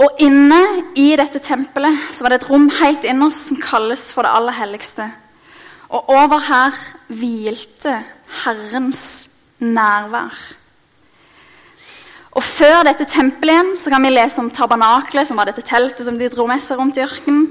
Og 0.00 0.22
inne 0.24 0.60
i 0.96 1.10
dette 1.20 1.42
tempelet 1.44 2.14
så 2.16 2.24
var 2.24 2.32
det 2.32 2.40
et 2.40 2.48
rom 2.48 2.70
helt 2.80 3.04
innerst 3.04 3.50
som 3.50 3.60
kalles 3.60 4.06
for 4.14 4.24
det 4.24 4.32
aller 4.32 4.56
helligste. 4.56 5.04
Og 5.90 6.08
over 6.14 6.40
her 6.46 6.80
hvilte 7.12 7.98
Herrens 8.44 9.28
nærvær. 9.58 10.38
Og 12.30 12.42
Før 12.46 12.84
dette 12.86 13.08
tempelet 13.10 13.56
igjen 13.56 13.72
så 13.82 13.90
kan 13.90 14.04
vi 14.06 14.12
lese 14.12 14.38
om 14.42 14.50
tabernaklet, 14.54 15.26
som 15.26 15.40
var 15.40 15.50
dette 15.50 15.64
teltet 15.66 16.06
som 16.06 16.18
de 16.18 16.30
dro 16.30 16.46
med 16.46 16.62
seg 16.62 16.78
rundt 16.78 17.00
i 17.00 17.04
ørkenen. 17.04 17.48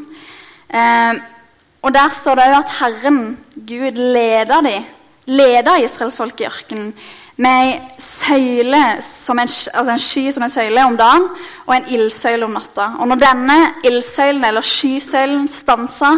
Eh, 0.69 1.19
og 1.83 1.93
Der 1.93 2.09
står 2.09 2.35
det 2.35 2.47
òg 2.47 2.57
at 2.59 2.75
Herren, 2.79 3.19
Gud, 3.55 3.99
leder 3.99 4.61
de, 4.63 4.77
leder 5.27 5.83
israelsfolket 5.83 6.45
i 6.45 6.49
ørkenen 6.49 6.93
med 7.39 7.69
ei 7.69 7.75
søyle, 8.03 8.81
en, 8.99 9.39
altså 9.39 9.91
en 9.93 10.01
sky 10.01 10.25
som 10.35 10.43
en 10.43 10.51
søyle 10.51 10.83
om 10.83 10.97
dagen 10.99 11.29
og 11.67 11.75
en 11.75 11.87
ildsøyle 11.95 12.43
om 12.45 12.57
natta. 12.57 12.89
Og 12.99 13.07
når 13.07 13.21
denne 13.21 13.57
ildsøylen, 13.87 14.43
eller 14.43 14.65
skysøylen, 14.65 15.47
stansa, 15.47 16.17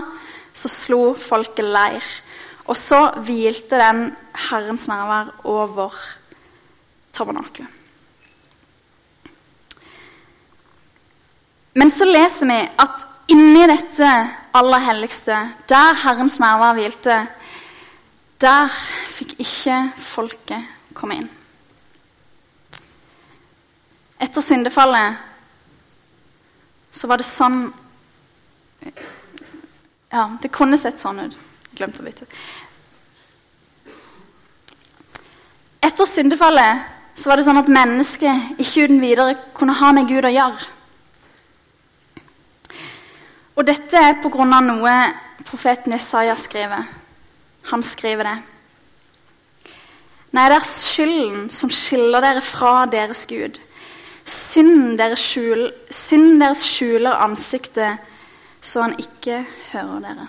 så 0.53 0.72
slo 0.72 1.13
folket 1.13 1.65
leir. 1.65 2.08
Og 2.65 2.77
så 2.77 3.03
hvilte 3.22 3.77
den 3.77 4.01
Herrens 4.33 4.88
nærvær 4.88 5.31
over 5.47 5.95
tabernaklet. 7.13 7.67
Men 11.73 11.91
så 11.91 12.05
leser 12.05 12.50
vi 12.50 12.59
at 12.83 13.05
inni 13.31 13.63
dette 13.69 14.07
aller 14.57 14.83
helligste, 14.83 15.38
der 15.69 16.00
Herrens 16.03 16.39
nærvær 16.43 16.75
hvilte, 16.75 17.19
der 18.41 18.73
fikk 19.11 19.38
ikke 19.39 19.77
folket 20.01 20.67
komme 20.97 21.21
inn. 21.21 21.29
Etter 24.21 24.43
syndefallet 24.45 25.17
så 26.91 27.07
var 27.09 27.21
det 27.21 27.25
sånn 27.25 27.63
Ja, 30.11 30.25
det 30.43 30.51
kunne 30.51 30.75
sett 30.77 31.00
sånn 31.00 31.21
ut. 31.23 31.38
Glemte 31.77 32.01
å 32.01 32.05
bytte. 32.05 32.25
Etter 35.81 36.05
syndefallet 36.05 36.83
så 37.17 37.31
var 37.31 37.39
det 37.39 37.45
sånn 37.47 37.59
at 37.59 37.71
mennesket 37.71 38.61
ikke 38.61 38.85
uten 38.85 39.01
videre 39.01 39.33
kunne 39.57 39.75
ha 39.79 39.89
med 39.95 40.07
Gud 40.09 40.27
å 40.27 40.31
gjøre. 40.31 40.69
Og 43.57 43.67
dette 43.67 44.00
er 44.00 44.21
på 44.21 44.29
grunn 44.33 44.53
av 44.55 44.63
noe 44.65 44.93
profeten 45.45 45.93
Jesaja 45.93 46.38
skriver. 46.39 46.85
Han 47.73 47.83
skriver 47.85 48.29
det. 48.29 48.38
Nei, 50.31 50.45
det 50.47 50.57
er 50.61 50.67
skylden 50.69 51.50
som 51.51 51.73
skiller 51.73 52.23
dere 52.23 52.43
fra 52.45 52.85
deres 52.89 53.25
Gud. 53.29 53.59
Synden 54.23 54.95
deres, 55.00 55.25
deres 55.33 56.61
skjuler 56.63 57.19
ansiktet, 57.25 58.00
så 58.61 58.85
han 58.85 58.95
ikke 59.01 59.41
hører 59.73 60.05
dere. 60.05 60.27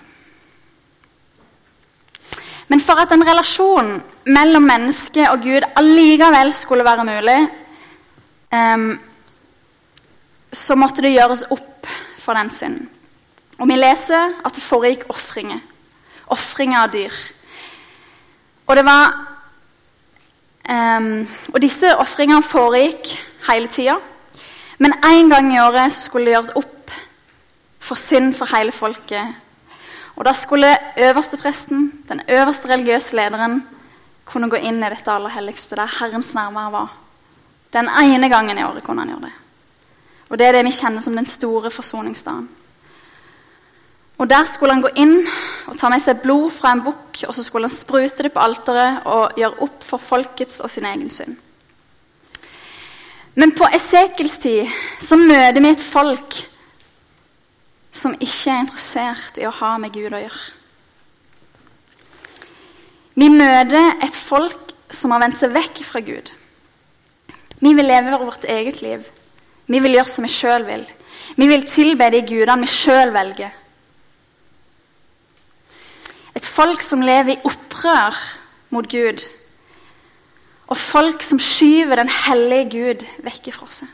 Men 2.73 2.81
for 2.81 2.97
at 2.97 3.11
en 3.13 3.21
relasjon 3.21 3.99
mellom 4.33 4.63
menneske 4.65 5.27
og 5.29 5.43
Gud 5.45 5.65
allikevel 5.77 6.49
skulle 6.57 6.85
være 6.87 7.03
mulig, 7.05 7.35
um, 8.49 8.87
så 10.49 10.73
måtte 10.73 11.03
det 11.05 11.11
gjøres 11.13 11.43
opp 11.53 11.85
for 12.17 12.33
den 12.33 12.49
synden. 12.49 12.87
Og 13.61 13.69
vi 13.69 13.77
leser 13.77 14.33
at 14.41 14.57
det 14.57 14.65
foregikk 14.65 15.05
ofringer. 15.13 15.61
Ofringer 16.33 16.79
av 16.79 16.89
dyr. 16.95 17.21
Og 18.65 18.75
det 18.79 18.85
var 18.89 19.29
Um, 20.63 21.27
og 21.51 21.59
disse 21.59 21.89
ofringene 21.99 22.39
foregikk 22.39 23.09
hele 23.49 23.67
tida. 23.67 23.97
Men 24.79 24.93
én 25.03 25.27
gang 25.27 25.49
i 25.51 25.59
året 25.59 25.91
skulle 25.91 26.29
det 26.29 26.37
gjøres 26.37 26.53
opp 26.55 26.93
for 27.83 27.99
synd 27.99 28.31
for 28.37 28.47
hele 28.55 28.71
folket. 28.71 29.42
Og 30.15 30.25
da 30.25 30.33
skulle 30.33 30.77
øverstepresten, 30.97 31.91
den 32.09 32.21
øverste 32.29 32.69
religiøse 32.69 33.15
lederen, 33.15 33.63
kunne 34.25 34.49
gå 34.49 34.59
inn 34.61 34.83
i 34.83 34.89
dette 34.89 35.11
aller 35.11 35.33
helligste, 35.33 35.75
der 35.75 35.89
Herrens 35.99 36.33
nærvær 36.33 36.71
var. 36.71 36.91
Den 37.73 37.89
ene 37.89 38.29
gangen 38.29 38.57
i 38.57 38.63
året 38.63 38.83
kunne 38.83 39.01
han 39.01 39.09
gjøre 39.09 39.25
det. 39.25 39.33
Og 40.29 40.39
det 40.39 40.47
er 40.47 40.51
det 40.57 40.65
vi 40.65 40.75
kjenner 40.75 41.01
som 41.01 41.15
den 41.17 41.25
store 41.25 41.71
forsoningsdagen. 41.71 42.49
Og 44.17 44.29
Der 44.29 44.43
skulle 44.43 44.73
han 44.73 44.81
gå 44.81 44.89
inn 44.95 45.25
og 45.67 45.77
ta 45.77 45.89
med 45.89 46.01
seg 46.01 46.21
blod 46.21 46.51
fra 46.53 46.71
en 46.71 46.83
bukk, 46.85 47.23
og 47.27 47.35
så 47.35 47.43
skulle 47.43 47.67
han 47.67 47.75
sprute 47.75 48.23
det 48.23 48.31
på 48.31 48.39
alteret 48.39 49.03
og 49.09 49.33
gjøre 49.37 49.65
opp 49.65 49.83
for 49.83 49.97
folkets 49.97 50.61
og 50.61 50.69
sin 50.71 50.85
egen 50.85 51.09
synd. 51.11 51.35
Men 53.35 53.51
på 53.57 53.67
Esekels 53.73 54.37
tid 54.37 54.69
så 55.01 55.17
møter 55.17 55.59
vi 55.59 55.71
et 55.73 55.81
folk 55.81 56.37
som 57.93 58.15
ikke 58.17 58.49
er 58.49 58.63
interessert 58.63 59.37
i 59.37 59.45
å 59.45 59.53
ha 59.61 59.75
med 59.81 59.93
Gud 59.93 60.13
å 60.13 60.21
gjøre. 60.23 60.43
Vi 63.13 63.29
møter 63.29 63.99
et 64.01 64.15
folk 64.17 64.73
som 64.93 65.13
har 65.13 65.21
vendt 65.21 65.37
seg 65.37 65.53
vekk 65.53 65.83
fra 65.85 66.01
Gud. 66.05 66.31
Vi 67.61 67.73
vil 67.77 67.87
leve 67.87 68.17
vårt 68.19 68.47
eget 68.49 68.81
liv. 68.81 69.05
Vi 69.69 69.79
vil 69.79 69.95
gjøre 69.95 70.09
som 70.09 70.25
vi 70.25 70.31
sjøl 70.33 70.65
vil. 70.67 70.87
Vi 71.37 71.47
vil 71.47 71.65
tilbe 71.69 72.09
de 72.11 72.23
gudene 72.25 72.65
vi 72.65 72.71
sjøl 72.71 73.13
velger. 73.13 73.53
Et 76.33 76.45
folk 76.45 76.81
som 76.81 77.05
lever 77.05 77.35
i 77.35 77.41
opprør 77.45 78.17
mot 78.73 78.89
Gud. 78.89 79.21
Og 80.67 80.79
folk 80.79 81.21
som 81.21 81.39
skyver 81.39 82.01
den 82.01 82.09
hellige 82.09 82.69
Gud 82.73 83.05
vekk 83.23 83.53
fra 83.53 83.69
seg. 83.69 83.89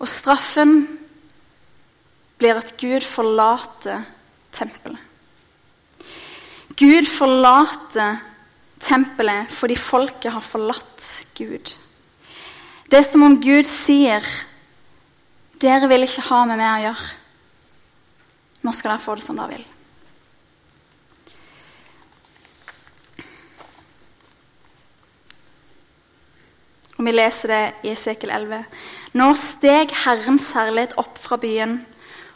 Og 0.00 0.08
straffen 0.08 0.86
blir 2.40 2.56
at 2.56 2.72
Gud 2.80 3.04
forlater 3.04 4.06
tempelet. 4.52 4.98
Gud 6.80 7.04
forlater 7.04 8.22
tempelet 8.80 9.50
fordi 9.52 9.76
folket 9.76 10.32
har 10.32 10.44
forlatt 10.44 11.08
Gud. 11.36 11.74
Det 12.90 12.98
er 12.98 13.04
som 13.06 13.22
om 13.22 13.36
Gud 13.42 13.68
sier, 13.68 14.24
'Dere 15.60 15.88
vil 15.88 16.02
ikke 16.08 16.24
ha 16.30 16.44
med 16.48 16.56
meg 16.56 16.70
å 16.78 16.84
gjøre.' 16.88 17.10
Nå 18.64 18.72
skal 18.72 18.90
dere 18.90 19.04
få 19.04 19.14
det 19.14 19.24
som 19.24 19.36
dere 19.36 19.52
vil. 19.52 19.66
Og 26.96 27.06
Vi 27.06 27.12
leser 27.12 27.48
det 27.48 27.62
i 27.84 27.92
Esekel 27.94 28.30
11. 28.30 28.64
Nå 29.18 29.32
steg 29.34 29.90
Herrens 30.04 30.52
herlighet 30.54 30.94
opp 31.00 31.16
fra 31.18 31.38
byen 31.40 31.80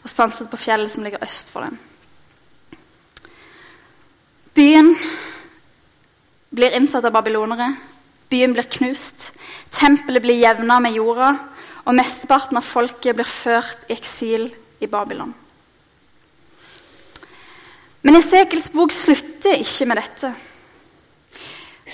og 0.01 0.11
stanset 0.11 0.49
på 0.51 0.59
fjellet 0.59 0.91
som 0.91 1.05
ligger 1.05 1.23
øst 1.23 1.51
for 1.53 1.63
den. 1.63 1.77
Byen 4.55 4.91
blir 6.55 6.75
inntatt 6.75 7.07
av 7.07 7.15
babylonere. 7.15 7.71
Byen 8.31 8.53
blir 8.55 8.67
knust. 8.71 9.31
Tempelet 9.71 10.23
blir 10.23 10.39
jevna 10.39 10.79
med 10.83 10.95
jorda. 10.95 11.31
Og 11.85 11.95
mesteparten 11.95 12.59
av 12.59 12.65
folket 12.65 13.15
blir 13.17 13.27
ført 13.29 13.87
i 13.87 13.95
eksil 13.95 14.49
i 14.83 14.87
Babylon. 14.89 15.33
Men 18.05 18.19
Esekels 18.19 18.69
bok 18.73 18.93
slutter 18.93 19.57
ikke 19.61 19.87
med 19.89 19.99
dette. 20.01 20.31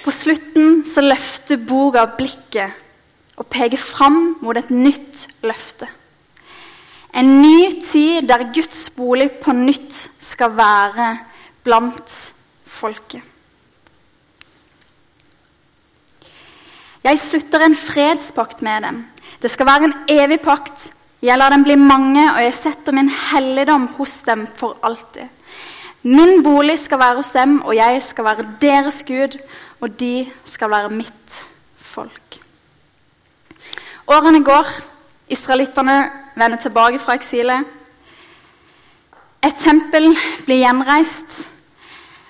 På 0.02 0.12
slutten 0.14 0.82
så 0.88 1.04
løfter 1.06 1.62
boka 1.62 2.08
blikket 2.18 2.81
og 3.42 3.50
peker 3.50 3.82
fram 3.82 4.36
mot 4.44 4.58
et 4.58 4.70
nytt 4.70 5.26
løfte. 5.48 5.90
En 7.18 7.42
ny 7.42 7.72
tid 7.84 8.30
der 8.30 8.52
Guds 8.54 8.86
bolig 8.96 9.32
på 9.42 9.56
nytt 9.56 9.98
skal 10.22 10.54
være 10.56 11.10
blant 11.66 12.14
folket. 12.70 13.26
Jeg 17.02 17.18
slutter 17.18 17.66
en 17.66 17.76
fredspakt 17.76 18.62
med 18.62 18.86
dem. 18.86 19.04
Det 19.42 19.50
skal 19.50 19.66
være 19.66 19.90
en 19.90 19.96
evig 20.22 20.38
pakt. 20.46 20.92
Jeg 21.22 21.38
lar 21.38 21.50
dem 21.50 21.66
bli 21.66 21.76
mange, 21.76 22.22
og 22.30 22.40
jeg 22.46 22.54
setter 22.54 22.94
min 22.94 23.10
helligdom 23.10 23.88
hos 23.98 24.20
dem 24.26 24.46
for 24.58 24.78
alltid. 24.86 25.26
Min 26.04 26.44
bolig 26.46 26.78
skal 26.80 27.02
være 27.02 27.18
hos 27.18 27.34
dem, 27.34 27.60
og 27.62 27.76
jeg 27.76 28.02
skal 28.06 28.26
være 28.26 28.48
deres 28.62 29.04
Gud, 29.06 29.38
og 29.82 30.00
de 30.00 30.30
skal 30.46 30.70
være 30.70 30.94
mitt 30.94 31.42
folk. 31.76 32.21
Årene 34.08 34.44
går, 34.44 34.68
israelittene 35.30 35.98
vender 36.36 36.58
tilbake 36.58 37.00
fra 37.00 37.16
eksilet. 37.20 37.66
Et 39.42 39.58
tempel 39.58 40.12
blir 40.46 40.62
gjenreist, 40.62 41.50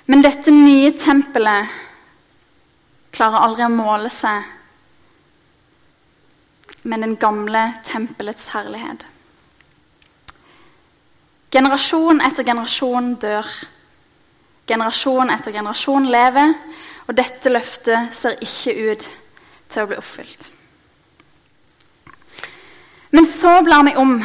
men 0.07 0.23
dette 0.23 0.51
nye 0.51 0.91
tempelet 0.97 1.71
klarer 3.11 3.43
aldri 3.45 3.65
å 3.67 3.71
måle 3.71 4.11
seg 4.11 4.43
med 6.83 7.03
den 7.03 7.17
gamle 7.19 7.65
tempelets 7.85 8.47
herlighet. 8.55 9.05
Generasjon 11.51 12.23
etter 12.23 12.47
generasjon 12.47 13.13
dør. 13.21 13.47
Generasjon 14.67 15.29
etter 15.33 15.51
generasjon 15.51 16.07
lever, 16.07 16.55
og 17.07 17.17
dette 17.17 17.51
løftet 17.51 18.15
ser 18.15 18.39
ikke 18.39 18.75
ut 18.91 19.07
til 19.71 19.83
å 19.83 19.89
bli 19.89 19.99
oppfylt. 19.99 20.47
Men 23.11 23.25
så 23.27 23.61
blar 23.63 23.83
vi 23.83 23.95
om 23.99 24.15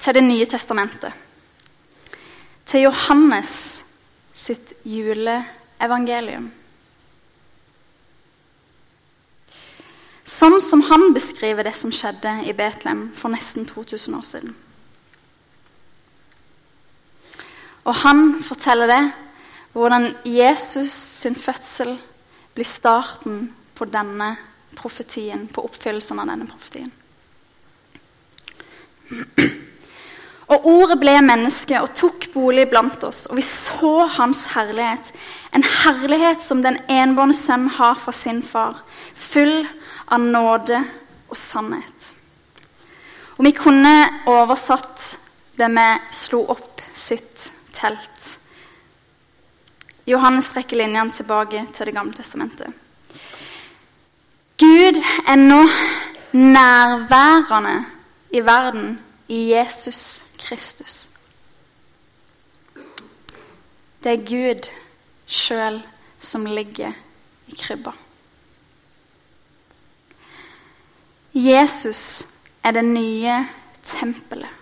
til 0.00 0.16
Det 0.16 0.22
nye 0.24 0.46
testamentet. 0.48 1.12
Til 2.66 2.86
Johannes 2.86 3.50
sitt 4.32 4.72
juleevangelium. 4.86 6.48
Sånn 10.24 10.60
som 10.62 10.84
han 10.88 11.10
beskriver 11.12 11.66
det 11.66 11.74
som 11.76 11.92
skjedde 11.92 12.32
i 12.48 12.54
Betlehem 12.56 13.08
for 13.16 13.32
nesten 13.32 13.66
2000 13.68 14.16
år 14.16 14.26
siden. 14.28 14.54
Og 17.84 17.96
han 18.04 18.38
forteller 18.44 18.88
det, 18.88 19.02
hvordan 19.74 20.12
Jesus 20.24 20.92
sin 20.92 21.34
fødsel 21.34 21.96
blir 22.54 22.68
starten 22.68 23.50
på 23.74 23.88
denne 23.90 24.34
profetien, 24.78 25.48
på 25.50 25.64
oppfyllelsen 25.66 26.22
av 26.22 26.30
denne 26.30 26.48
profetien. 26.48 26.92
Og 30.50 30.66
ordet 30.66 30.98
ble 30.98 31.14
menneske 31.22 31.78
og 31.78 31.92
tok 31.94 32.26
bolig 32.34 32.66
blant 32.72 33.04
oss, 33.06 33.26
og 33.30 33.38
vi 33.38 33.44
så 33.46 34.08
hans 34.16 34.48
herlighet. 34.50 35.12
En 35.54 35.62
herlighet 35.62 36.42
som 36.42 36.62
den 36.64 36.80
enbårne 36.90 37.36
sønn 37.36 37.68
har 37.76 37.94
fra 37.98 38.14
sin 38.14 38.42
far, 38.42 38.80
full 39.14 39.62
av 40.10 40.24
nåde 40.24 40.82
og 41.30 41.38
sannhet. 41.38 42.10
Og 43.38 43.46
vi 43.46 43.54
kunne 43.56 43.94
oversatt 44.28 45.06
det 45.56 45.70
med 45.70 46.00
'slo 46.10 46.44
opp 46.48 46.82
sitt 46.92 47.52
telt. 47.72 48.38
Johannes 50.06 50.50
trekker 50.50 50.76
linjene 50.76 51.10
tilbake 51.10 51.66
til 51.72 51.86
Det 51.86 51.94
gamle 51.94 52.12
testamentet. 52.12 52.72
Gud 54.58 54.98
er 55.28 55.36
nå 55.36 55.62
nærværende 56.32 57.84
i 58.30 58.40
verden 58.40 58.98
i 59.28 59.50
Jesus 59.52 60.22
Kristus. 60.38 61.08
Det 64.04 64.12
er 64.12 64.26
Gud 64.26 64.70
sjøl 65.26 65.82
som 66.20 66.46
ligger 66.46 66.94
i 67.50 67.56
krybba. 67.56 67.92
Jesus 71.34 72.24
er 72.64 72.74
det 72.74 72.84
nye 72.84 73.36
tempelet. 73.86 74.56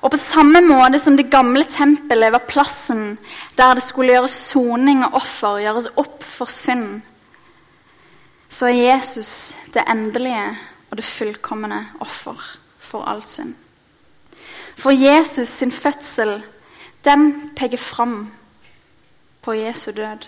Og 0.00 0.14
på 0.14 0.16
samme 0.16 0.62
måte 0.64 0.98
som 1.00 1.16
det 1.18 1.28
gamle 1.32 1.66
tempelet 1.68 2.32
var 2.32 2.46
plassen 2.48 3.18
der 3.58 3.74
det 3.76 3.84
skulle 3.84 4.14
gjøres 4.14 4.36
soning 4.52 5.02
og 5.04 5.18
offer, 5.20 5.60
gjøres 5.60 5.90
opp 6.00 6.22
for 6.24 6.48
synd, 6.48 7.02
så 8.50 8.66
er 8.66 8.96
Jesus 8.96 9.54
det 9.74 9.84
endelige 9.88 10.58
og 10.90 10.98
det 10.98 11.06
fullkomne 11.06 11.84
offer 12.02 12.34
for 12.78 13.06
all 13.06 13.22
synd. 13.22 13.54
For 14.76 14.90
Jesus 14.90 15.48
sin 15.48 15.72
fødsel, 15.72 16.42
den 17.04 17.50
peker 17.56 17.78
fram 17.78 18.32
på 19.42 19.52
Jesu 19.52 19.90
død. 19.96 20.26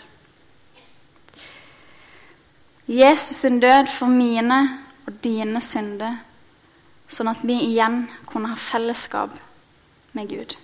Jesus 2.89 3.37
sin 3.37 3.61
død 3.61 3.87
for 3.87 4.07
mine 4.07 4.79
og 5.07 5.13
dine 5.25 5.61
synder, 5.61 6.21
sånn 7.09 7.31
at 7.33 7.43
vi 7.43 7.59
igjen 7.73 8.05
kunne 8.27 8.53
ha 8.53 8.59
fellesskap 8.59 9.35
med 10.13 10.31
Gud. 10.31 10.55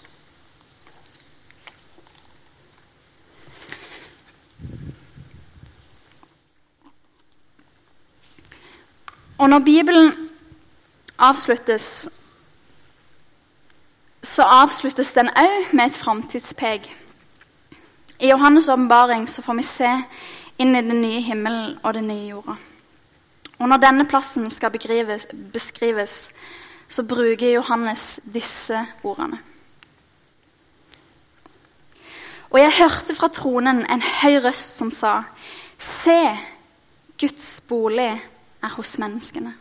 Og 9.38 9.50
når 9.50 9.58
Bibelen 9.58 10.12
avsluttes, 11.18 12.08
så 14.22 14.42
avsluttes 14.42 15.12
den 15.12 15.30
òg 15.30 15.72
med 15.72 15.86
et 15.86 15.96
framtidspek. 15.96 16.88
I 18.18 18.32
Johannes' 18.32 18.70
åpenbaring 18.72 19.28
får 19.28 19.54
vi 19.54 19.62
se 19.62 19.90
inn 20.58 20.74
i 20.74 20.82
den 20.82 21.02
nye 21.02 21.20
himmelen 21.22 21.78
og 21.82 21.94
den 21.94 22.08
nye 22.08 22.28
jorda. 22.28 22.56
Og 23.58 23.68
når 23.68 23.76
denne 23.82 24.06
plassen 24.06 24.50
skal 24.50 24.70
beskrives, 25.52 26.30
så 26.88 27.02
bruker 27.02 27.52
Johannes 27.52 28.20
disse 28.34 28.86
ordene. 29.04 29.38
Og 32.50 32.58
jeg 32.60 32.72
hørte 32.78 33.14
fra 33.14 33.28
tronen 33.28 33.84
en 33.86 34.02
høy 34.02 34.40
røst 34.42 34.78
som 34.78 34.90
sa, 34.90 35.22
Se, 35.78 36.38
Guds 37.20 37.60
bolig 37.68 38.16
er 38.62 38.74
hos 38.74 38.98
menneskene. 38.98 39.54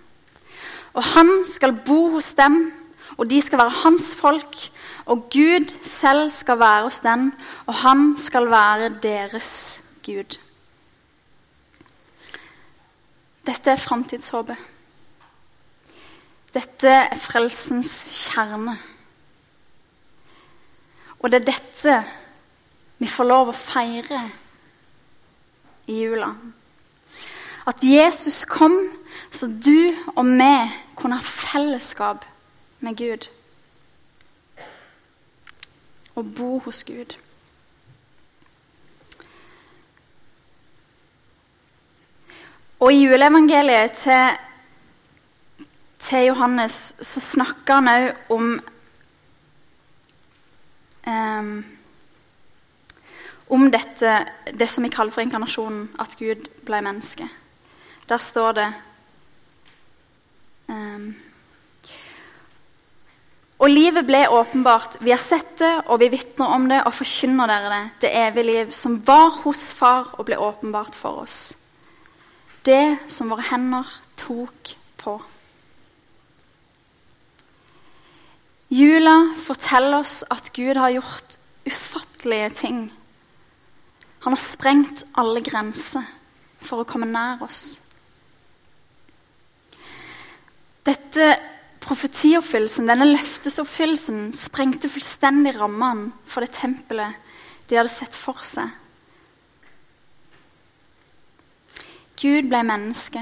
Og 0.93 1.03
han 1.03 1.29
skal 1.45 1.75
bo 1.85 2.09
hos 2.15 2.31
dem, 2.37 2.73
og 3.17 3.29
de 3.29 3.41
skal 3.41 3.61
være 3.61 3.81
hans 3.83 4.15
folk. 4.15 4.57
Og 5.05 5.29
Gud 5.33 5.69
selv 5.83 6.31
skal 6.31 6.59
være 6.59 6.83
hos 6.83 6.99
dem, 6.99 7.31
og 7.65 7.73
han 7.73 8.17
skal 8.17 8.49
være 8.51 8.89
deres 9.03 9.81
Gud. 10.05 10.39
Dette 13.47 13.71
er 13.71 13.79
framtidshåpet. 13.79 14.57
Dette 16.53 16.89
er 16.89 17.15
frelsens 17.15 17.91
kjerne. 18.27 18.75
Og 21.19 21.31
det 21.31 21.41
er 21.41 21.51
dette 21.51 21.97
vi 22.97 23.07
får 23.07 23.29
lov 23.29 23.51
å 23.51 23.55
feire 23.55 24.21
i 25.87 26.01
jula. 26.01 26.31
At 27.67 27.83
Jesus 27.83 28.45
kom 28.45 28.77
så 29.31 29.47
du 29.47 29.91
og 30.15 30.25
vi 30.25 30.51
kunne 30.95 31.17
ha 31.19 31.23
fellesskap 31.23 32.25
med 32.79 32.95
Gud. 32.95 33.27
Og 36.15 36.33
bo 36.35 36.59
hos 36.59 36.83
Gud. 36.83 37.17
Og 42.79 42.93
i 42.93 43.03
juleevangeliet 43.03 43.91
til, 43.91 44.37
til 45.99 46.25
Johannes 46.29 46.93
så 47.01 47.19
snakker 47.19 47.81
han 47.81 47.89
òg 47.89 48.29
om 48.29 48.51
um, 51.07 51.65
Om 53.49 53.71
dette, 53.71 54.13
det 54.59 54.67
som 54.69 54.83
vi 54.83 54.89
kaller 54.91 55.11
for 55.11 55.23
inkarnasjonen, 55.23 55.85
at 55.99 56.17
Gud 56.19 56.49
ble 56.67 56.81
menneske. 56.83 57.29
Der 58.07 58.21
står 58.23 58.51
det 58.55 58.67
um, 60.71 61.07
og 63.57 63.71
livet 63.73 64.05
ble 64.05 64.21
åpenbart. 64.29 64.99
Vi 65.01 65.09
har 65.09 65.19
sett 65.19 65.55
det, 65.57 65.71
og 65.89 65.97
vi 65.99 66.11
vitner 66.13 66.51
om 66.53 66.67
det 66.69 66.83
og 66.85 66.93
forkynner 66.93 67.49
dere 67.49 67.71
det, 67.73 67.85
det 68.03 68.11
evige 68.15 68.49
liv, 68.51 68.75
som 68.75 68.99
var 69.07 69.31
hos 69.41 69.71
Far 69.73 70.11
og 70.19 70.27
ble 70.29 70.37
åpenbart 70.37 70.95
for 70.95 71.23
oss 71.25 71.39
det 72.67 72.97
som 73.11 73.31
våre 73.31 73.45
hender 73.47 73.87
tok 74.19 74.75
på. 74.99 75.15
Jula 78.73 79.15
forteller 79.39 80.01
oss 80.01 80.21
at 80.33 80.51
Gud 80.55 80.75
har 80.75 80.91
gjort 80.97 81.37
ufattelige 81.67 82.49
ting. 82.59 82.79
Han 84.25 84.35
har 84.35 84.43
sprengt 84.43 85.05
alle 85.15 85.43
grenser 85.43 86.03
for 86.59 86.83
å 86.83 86.89
komme 86.89 87.07
nær 87.07 87.45
oss. 87.45 87.86
Dette 90.87 91.35
profetioppfyllelsen, 91.83 92.87
denne 92.87 93.09
løftesoppfyllelsen, 93.11 94.31
sprengte 94.35 94.89
fullstendig 94.91 95.57
rammene 95.59 96.13
for 96.27 96.43
det 96.43 96.55
tempelet 96.55 97.19
de 97.67 97.75
hadde 97.75 97.91
sett 97.91 98.15
for 98.15 98.39
seg 98.43 98.71
Gud 102.17 102.47
ble 102.49 102.63
menneske. 102.65 103.21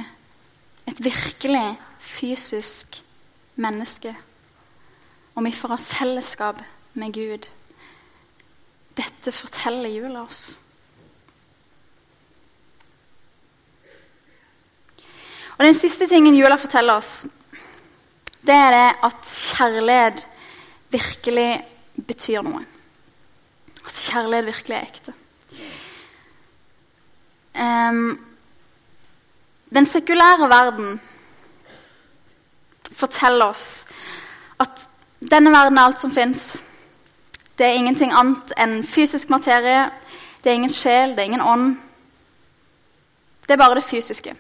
Et 0.88 1.00
virkelig 1.04 1.76
fysisk 2.00 3.02
menneske. 3.60 4.14
Og 5.36 5.44
vi 5.44 5.52
får 5.52 5.74
ha 5.74 5.80
fellesskap 5.82 6.62
med 6.96 7.12
Gud. 7.18 7.50
Dette 8.96 9.34
forteller 9.36 9.92
jula 9.92 10.22
oss. 10.24 10.62
Og 15.58 15.66
Den 15.66 15.76
siste 15.76 16.08
tingen 16.08 16.36
jula 16.36 16.56
forteller 16.60 17.00
oss, 17.00 17.26
det 18.46 18.56
er 18.56 18.72
det 18.76 18.88
at 19.08 19.26
kjærlighet 19.26 20.26
virkelig 20.94 21.50
betyr 22.08 22.44
noe. 22.46 22.62
At 23.86 24.02
kjærlighet 24.10 24.50
virkelig 24.52 24.76
er 24.76 24.88
ekte. 24.90 25.14
Um, 27.56 28.20
den 29.76 29.86
sekulære 29.86 30.50
verden 30.52 31.00
forteller 32.92 33.46
oss 33.46 33.86
at 34.60 34.88
denne 35.20 35.52
verden 35.52 35.78
er 35.78 35.88
alt 35.88 36.00
som 36.00 36.12
fins. 36.12 36.62
Det 37.58 37.66
er 37.66 37.80
ingenting 37.80 38.12
annet 38.14 38.54
enn 38.60 38.82
fysisk 38.84 39.30
materie. 39.32 39.88
Det 40.44 40.52
er 40.52 40.60
ingen 40.60 40.72
sjel, 40.72 41.16
det 41.16 41.24
er 41.24 41.32
ingen 41.32 41.42
ånd. 41.42 41.78
Det 43.48 43.56
er 43.56 43.62
bare 43.62 43.76
det 43.80 43.88
fysiske. 43.88 44.36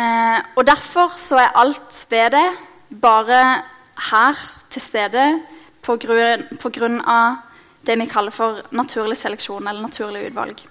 Eh, 0.00 0.40
og 0.56 0.66
derfor 0.66 1.14
så 1.18 1.36
er 1.36 1.56
alt 1.58 2.06
ved 2.10 2.30
det 2.30 2.48
bare 3.02 3.62
her 4.10 4.34
til 4.70 4.82
stede 4.82 5.24
på 5.82 5.96
grunn, 5.96 7.00
av 7.00 7.40
det 7.86 7.96
vi 7.98 8.06
kaller 8.08 8.32
for 8.32 8.62
naturlig 8.70 9.16
seleksjon 9.18 9.66
eller 9.66 9.82
naturlig 9.82 10.28
utvalg. 10.30 10.62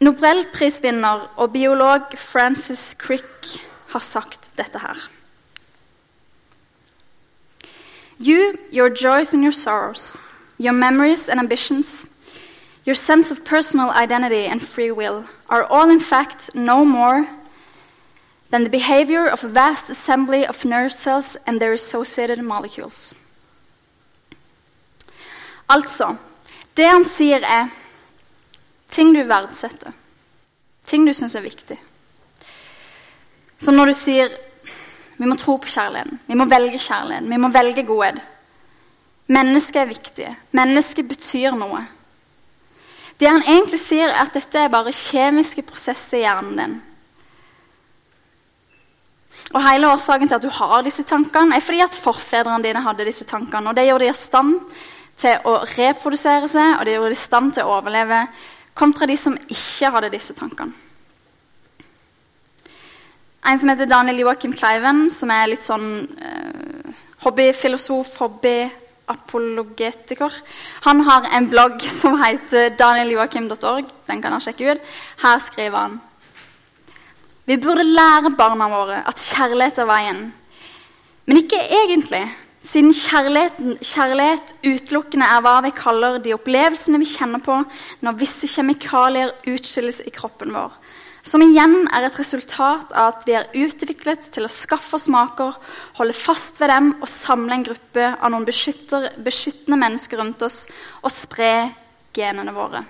Nobelprisvinner 0.00 1.26
og 1.36 1.52
biolog 1.52 2.14
Francis 2.14 2.94
Crick 2.98 3.58
har 3.92 4.04
sagt 4.04 4.48
dette 4.56 4.78
her. 4.78 5.08
You, 8.20 8.54
your 8.72 8.90
joys 8.90 9.34
and 9.34 9.42
your 9.42 9.52
sorrows, 9.52 10.16
your 10.58 10.72
memories 10.72 11.28
and 11.28 11.40
ambitions, 11.40 12.06
your 12.88 12.94
sense 12.94 13.30
of 13.30 13.44
personal 13.44 13.90
identity 13.90 14.46
and 14.46 14.62
free 14.62 14.90
will 14.90 15.26
are 15.50 15.64
all 15.64 15.90
in 15.90 16.00
fact 16.00 16.54
no 16.54 16.86
more 16.86 17.28
than 18.48 18.64
the 18.64 18.70
behavior 18.70 19.28
of 19.28 19.44
a 19.44 19.48
vast 19.48 19.90
assembly 19.90 20.46
of 20.46 20.64
nerve 20.64 20.90
cells 20.90 21.36
and 21.46 21.60
their 21.60 21.74
associated 21.74 22.38
molecules. 22.42 23.14
Altså, 25.68 26.16
det 26.74 26.86
han 26.88 27.04
sier 27.04 27.44
er 27.44 27.68
Ting 28.88 29.12
du 29.12 29.20
verdsetter. 29.28 29.92
Ting 30.88 31.04
du 31.04 31.12
syns 31.12 31.34
er 31.36 31.44
viktig. 31.44 31.76
Som 33.58 33.76
når 33.76 33.92
du 33.92 33.96
sier 33.98 34.32
vi 35.18 35.28
må 35.28 35.36
tro 35.36 35.58
på 35.60 35.68
kjærligheten, 35.68 36.22
vi 36.24 36.40
må 36.40 36.48
velge 36.48 36.80
kjærligheten, 36.80 37.28
vi 37.28 37.36
må 37.36 37.52
velge 37.52 37.84
godhet. 37.84 38.22
Mennesket 39.28 39.82
er 39.82 39.92
viktige. 39.92 40.34
Mennesket 40.56 41.08
betyr 41.08 41.52
noe. 41.52 41.84
Det 43.18 43.26
han 43.26 43.42
egentlig 43.42 43.80
sier, 43.82 44.12
er 44.12 44.20
at 44.22 44.36
dette 44.36 44.60
er 44.60 44.70
bare 44.70 44.94
kjemiske 44.94 45.64
prosesser 45.66 46.20
i 46.20 46.22
hjernen 46.22 46.60
din. 46.60 46.76
Og 49.56 49.64
Hele 49.64 49.88
årsaken 49.90 50.28
til 50.28 50.36
at 50.36 50.44
du 50.44 50.52
har 50.52 50.84
disse 50.86 51.02
tankene, 51.08 51.56
er 51.56 51.64
fordi 51.64 51.80
at 51.82 51.96
forfedrene 51.96 52.62
dine 52.62 52.84
hadde 52.84 53.06
disse 53.08 53.26
tankene. 53.26 53.70
Og 53.70 53.76
Det 53.76 53.86
gjorde 53.88 54.04
de 54.04 54.10
i 54.12 54.18
stand 54.18 54.54
til 55.18 55.48
å 55.50 55.56
reprodusere 55.74 56.48
seg 56.50 56.76
og 56.76 56.84
det 56.86 56.94
gjorde 56.94 57.14
de 57.14 57.18
i 57.18 57.26
stand 57.26 57.54
til 57.56 57.66
å 57.66 57.78
overleve 57.80 58.20
kontra 58.78 59.08
de 59.10 59.16
som 59.18 59.34
ikke 59.34 59.90
hadde 59.90 60.12
disse 60.12 60.36
tankene. 60.38 60.76
En 63.48 63.58
som 63.58 63.70
heter 63.70 63.88
Daniel 63.88 64.20
Joakim 64.22 64.52
Kleiven, 64.52 65.06
som 65.14 65.30
er 65.32 65.48
litt 65.48 65.64
sånn 65.64 66.04
eh, 66.04 66.90
hobbyfilosof, 67.24 68.16
hobbyapologetiker. 69.08 70.32
Han 70.84 71.00
har 71.00 71.28
en 71.32 71.48
blogg 71.48 71.80
som 71.82 72.18
heter 72.22 72.70
danieljoakim.org. 72.78 73.86
Den 74.06 74.22
kan 74.22 74.32
han 74.32 74.40
sjekke 74.40 74.74
ut. 74.74 74.82
Her 75.22 75.38
skriver 75.38 75.78
han 75.78 76.00
Vi 77.46 77.56
burde 77.56 77.84
lære 77.84 78.34
barna 78.36 78.68
våre 78.68 79.02
at 79.08 79.16
kjærlighet 79.16 79.78
er 79.78 79.88
veien. 79.88 80.20
Men 81.26 81.36
ikke 81.36 81.60
egentlig. 81.60 82.26
Siden 82.60 82.92
kjærlighet 82.92 84.54
utelukkende 84.66 85.26
er 85.30 85.40
hva 85.40 85.60
vi 85.62 85.70
kaller 85.70 86.18
de 86.18 86.34
opplevelsene 86.34 86.98
vi 86.98 87.06
kjenner 87.06 87.40
på 87.40 87.60
når 88.02 88.16
visse 88.18 88.48
kjemikalier 88.50 89.30
utskilles 89.46 90.00
i 90.04 90.10
kroppen 90.10 90.50
vår, 90.52 90.72
som 91.28 91.42
igjen 91.44 91.86
er 91.92 92.06
et 92.06 92.18
resultat 92.18 92.92
av 92.96 93.12
at 93.12 93.26
vi 93.28 93.34
er 93.36 93.50
utviklet 93.60 94.30
til 94.32 94.46
å 94.46 94.52
skaffe 94.52 94.96
oss 94.96 95.06
smaker, 95.08 95.56
holde 95.98 96.16
fast 96.16 96.60
ved 96.60 96.72
dem 96.72 96.94
og 96.98 97.08
samle 97.10 97.58
en 97.58 97.66
gruppe 97.66 98.06
av 98.16 98.32
noen 98.32 98.46
beskyttende 98.48 99.80
mennesker 99.80 100.20
rundt 100.20 100.44
oss 100.46 100.62
og 101.02 101.12
spre 101.12 101.52
genene 102.16 102.54
våre. 102.56 102.82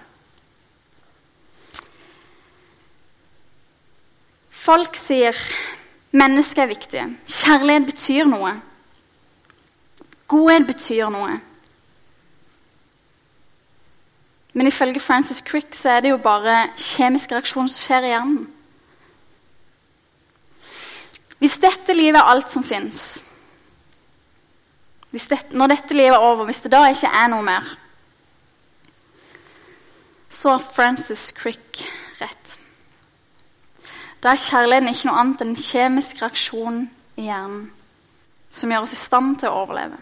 Folk 4.69 4.97
sier 4.99 5.37
mennesket 6.13 6.63
er 6.63 6.73
viktig'. 6.73 7.05
Kjærlighet 7.27 7.87
betyr 7.89 8.27
noe. 8.29 8.55
Godhet 10.29 10.67
betyr 10.69 11.09
noe. 11.11 11.39
Men 14.57 14.67
ifølge 14.67 15.01
Francis 15.01 15.43
Crick 15.45 15.75
så 15.77 15.97
er 15.97 16.05
det 16.05 16.13
jo 16.15 16.21
bare 16.23 16.69
kjemisk 16.77 17.33
reaksjon 17.33 17.69
som 17.69 17.79
skjer 17.79 18.07
i 18.07 18.13
hjernen. 18.15 18.47
Hvis 21.39 21.59
dette 21.63 21.95
livet 21.95 22.19
er 22.19 22.31
alt 22.33 22.51
som 22.51 22.65
fins, 22.67 23.21
når 25.55 25.71
dette 25.73 25.95
livet 25.95 26.17
er 26.17 26.25
over, 26.25 26.45
hvis 26.49 26.65
det 26.65 26.73
da 26.73 26.83
ikke 26.91 27.13
er 27.15 27.29
noe 27.31 27.45
mer, 27.47 27.69
så 30.29 30.57
har 30.57 30.65
Francis 30.65 31.31
Crick 31.37 31.85
rett. 32.21 32.59
Da 34.23 34.35
er 34.35 34.43
kjærligheten 34.43 34.91
ikke 34.91 35.09
noe 35.09 35.21
annet 35.23 35.45
enn 35.45 35.55
en 35.55 35.63
kjemisk 35.63 36.21
reaksjon 36.23 36.83
i 37.17 37.29
hjernen 37.29 37.69
som 38.51 38.73
gjør 38.73 38.85
oss 38.85 38.97
i 38.97 38.99
stand 38.99 39.39
til 39.41 39.53
å 39.53 39.63
overleve. 39.63 39.99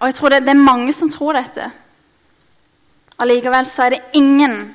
Og 0.00 0.06
jeg 0.06 0.14
tror 0.14 0.28
det, 0.28 0.42
det 0.42 0.54
er 0.54 0.60
mange 0.60 0.92
som 0.92 1.10
tror 1.10 1.36
dette. 1.38 1.70
Allikevel 3.18 3.66
så 3.66 3.86
er 3.86 3.94
det 3.94 4.02
ingen 4.18 4.74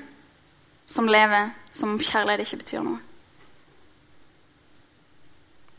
som 0.86 1.08
lever 1.08 1.52
som 1.72 1.94
om 1.94 2.00
kjærlighet 2.00 2.46
ikke 2.46 2.62
betyr 2.64 2.86
noe. 2.86 3.00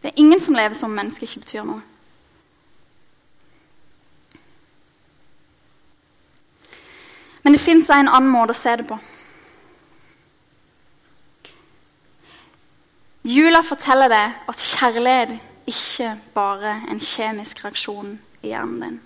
Det 0.00 0.12
er 0.12 0.20
ingen 0.20 0.40
som 0.40 0.54
lever 0.54 0.74
som 0.74 0.90
om 0.90 0.96
mennesket 0.96 1.28
ikke 1.28 1.44
betyr 1.44 1.64
noe. 1.68 1.80
Men 7.42 7.56
det 7.56 7.60
fins 7.60 7.90
en 7.90 8.08
annen 8.08 8.30
måte 8.30 8.54
å 8.54 8.60
se 8.60 8.76
det 8.76 8.86
på. 8.88 8.98
Jula 13.30 13.60
forteller 13.64 14.08
deg 14.12 14.48
at 14.48 14.66
kjærlighet 14.76 15.36
ikke 15.68 16.14
bare 16.34 16.76
er 16.76 16.90
en 16.92 17.00
kjemisk 17.04 17.64
reaksjon 17.64 18.18
i 18.42 18.52
hjernen 18.52 18.80
din. 18.84 19.00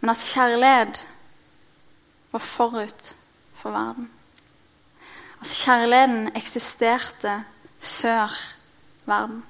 Men 0.00 0.10
at 0.10 0.16
kjærlighet 0.32 1.06
var 2.32 2.38
forut 2.38 3.14
for 3.54 3.70
verden. 3.70 4.10
At 5.40 5.46
kjærligheten 5.46 6.36
eksisterte 6.36 7.44
før 7.78 8.32
verden. 9.04 9.44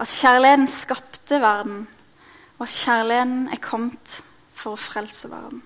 At 0.00 0.08
kjærligheten 0.08 0.68
skapte 0.68 1.40
verden, 1.40 1.88
og 2.58 2.62
at 2.62 2.68
kjærligheten 2.84 3.48
er 3.48 3.60
kommet 3.62 4.22
for 4.54 4.76
å 4.76 4.80
frelse 4.80 5.30
verden. 5.30 5.62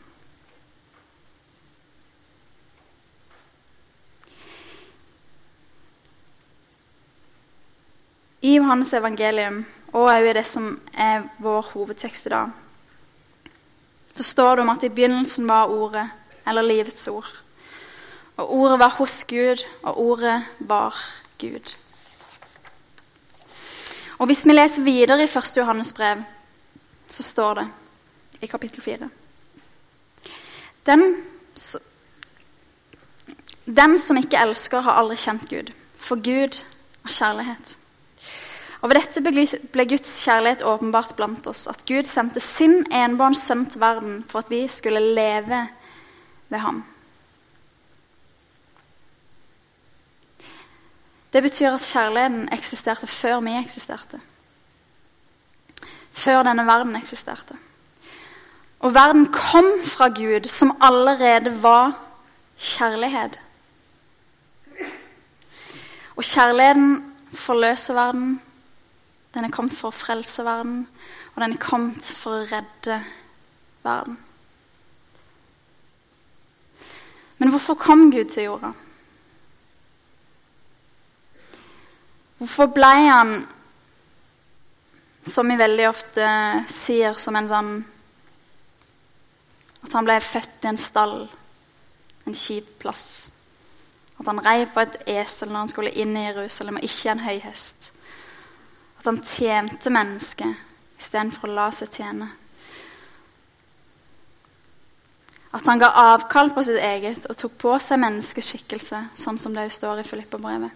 I 8.44 8.56
Johannes 8.58 8.92
evangelium, 8.92 9.62
og 9.94 10.10
òg 10.10 10.26
i 10.28 10.34
det 10.36 10.44
som 10.46 10.74
er 10.92 11.24
vår 11.40 11.70
hovedtekst 11.72 12.26
i 12.26 12.34
dag, 12.34 12.50
så 14.14 14.22
står 14.22 14.56
det 14.56 14.62
om 14.62 14.72
at 14.74 14.82
i 14.82 14.88
begynnelsen 14.88 15.48
var 15.48 15.72
Ordet, 15.72 16.08
eller 16.46 16.62
livets 16.62 17.08
ord. 17.08 17.30
Og 18.36 18.52
Ordet 18.52 18.78
var 18.78 18.94
hos 18.98 19.24
Gud, 19.24 19.64
og 19.82 19.98
Ordet 20.00 20.44
var 20.58 20.94
Gud. 21.40 21.74
Og 24.18 24.26
Hvis 24.26 24.46
vi 24.46 24.52
leser 24.52 24.82
videre 24.82 25.22
i 25.22 25.30
1. 25.30 25.56
Johannes 25.56 25.92
brev, 25.92 26.22
så 27.08 27.22
står 27.22 27.54
det 27.54 27.68
i 28.40 28.46
kapittel 28.46 28.82
4 28.82 29.10
den, 30.86 31.22
den 33.66 33.98
som 33.98 34.16
ikke 34.16 34.40
elsker, 34.42 34.80
har 34.84 34.98
aldri 35.00 35.16
kjent 35.16 35.48
Gud, 35.48 35.72
for 35.96 36.20
Gud 36.20 36.60
er 37.04 37.08
kjærlighet. 37.08 37.78
Og 38.84 38.90
Ved 38.90 38.98
dette 39.00 39.22
ble 39.72 39.86
Guds 39.88 40.10
kjærlighet 40.20 40.62
åpenbart 40.68 41.14
blant 41.16 41.46
oss, 41.48 41.62
at 41.72 41.86
Gud 41.88 42.04
sendte 42.04 42.40
sin 42.44 42.82
enbårne 42.92 43.38
sønn 43.38 43.64
til 43.72 43.80
verden 43.80 44.18
for 44.28 44.44
at 44.44 44.50
vi 44.52 44.66
skulle 44.68 45.00
leve 45.00 45.62
ved 46.52 46.60
ham. 46.60 46.82
Det 51.32 51.42
betyr 51.42 51.72
at 51.72 51.88
kjærligheten 51.88 52.52
eksisterte 52.52 53.08
før 53.08 53.40
vi 53.40 53.56
eksisterte. 53.56 54.20
Før 56.12 56.44
denne 56.44 56.68
verden 56.68 57.00
eksisterte. 57.00 57.56
Og 58.84 58.92
verden 58.94 59.30
kom 59.32 59.74
fra 59.80 60.12
Gud, 60.12 60.44
som 60.52 60.76
allerede 60.84 61.56
var 61.62 61.96
kjærlighet. 62.60 63.40
Og 66.16 66.24
kjærligheten 66.24 67.14
forløser 67.32 67.94
verden 67.94 68.42
den 69.34 69.48
er 69.48 69.54
kommet 69.54 69.74
for 69.74 69.90
å 69.90 69.96
frelse 69.96 70.44
verden, 70.46 70.84
og 71.34 71.42
den 71.42 71.56
er 71.56 71.62
kommet 71.62 72.06
for 72.14 72.38
å 72.38 72.46
redde 72.46 73.00
verden. 73.82 74.16
Men 77.38 77.50
hvorfor 77.50 77.74
kom 77.74 78.10
Gud 78.12 78.30
til 78.30 78.46
jorda? 78.46 78.70
Hvorfor 82.38 82.70
ble 82.76 82.92
han, 83.08 83.34
som 85.26 85.48
vi 85.50 85.56
veldig 85.58 85.88
ofte 85.88 86.28
sier, 86.70 87.16
som 87.18 87.36
en 87.40 87.48
sånn 87.48 87.74
At 89.84 89.92
han 89.92 90.06
ble 90.06 90.16
født 90.24 90.64
i 90.64 90.68
en 90.70 90.78
stall, 90.80 91.18
en 92.24 92.36
kjip 92.36 92.70
plass. 92.80 93.30
At 94.16 94.30
han 94.30 94.40
rei 94.44 94.64
på 94.64 94.80
et 94.80 94.96
esel 95.12 95.50
når 95.50 95.58
han 95.58 95.72
skulle 95.72 95.92
inn 96.00 96.16
i 96.16 96.22
Jerusalem, 96.30 96.78
og 96.80 96.86
ikke 96.86 97.12
en 97.12 97.24
høy 97.26 97.36
hest. 97.44 97.93
At 99.04 99.10
han 99.10 99.18
tjente 99.20 99.90
mennesket 99.92 100.60
istedenfor 100.96 101.50
å 101.50 101.54
la 101.58 101.64
seg 101.76 101.90
tjene. 101.92 102.24
At 105.52 105.66
han 105.68 105.82
ga 105.82 105.90
avkall 106.00 106.48
på 106.56 106.62
sitt 106.64 106.80
eget 106.80 107.26
og 107.28 107.36
tok 107.36 107.58
på 107.60 107.74
seg 107.84 108.00
menneskeskikkelse, 108.00 109.02
sånn 109.12 109.36
som 109.36 109.52
det 109.52 109.66
står 109.76 110.00
i 110.00 110.06
Filippa-brevet. 110.08 110.72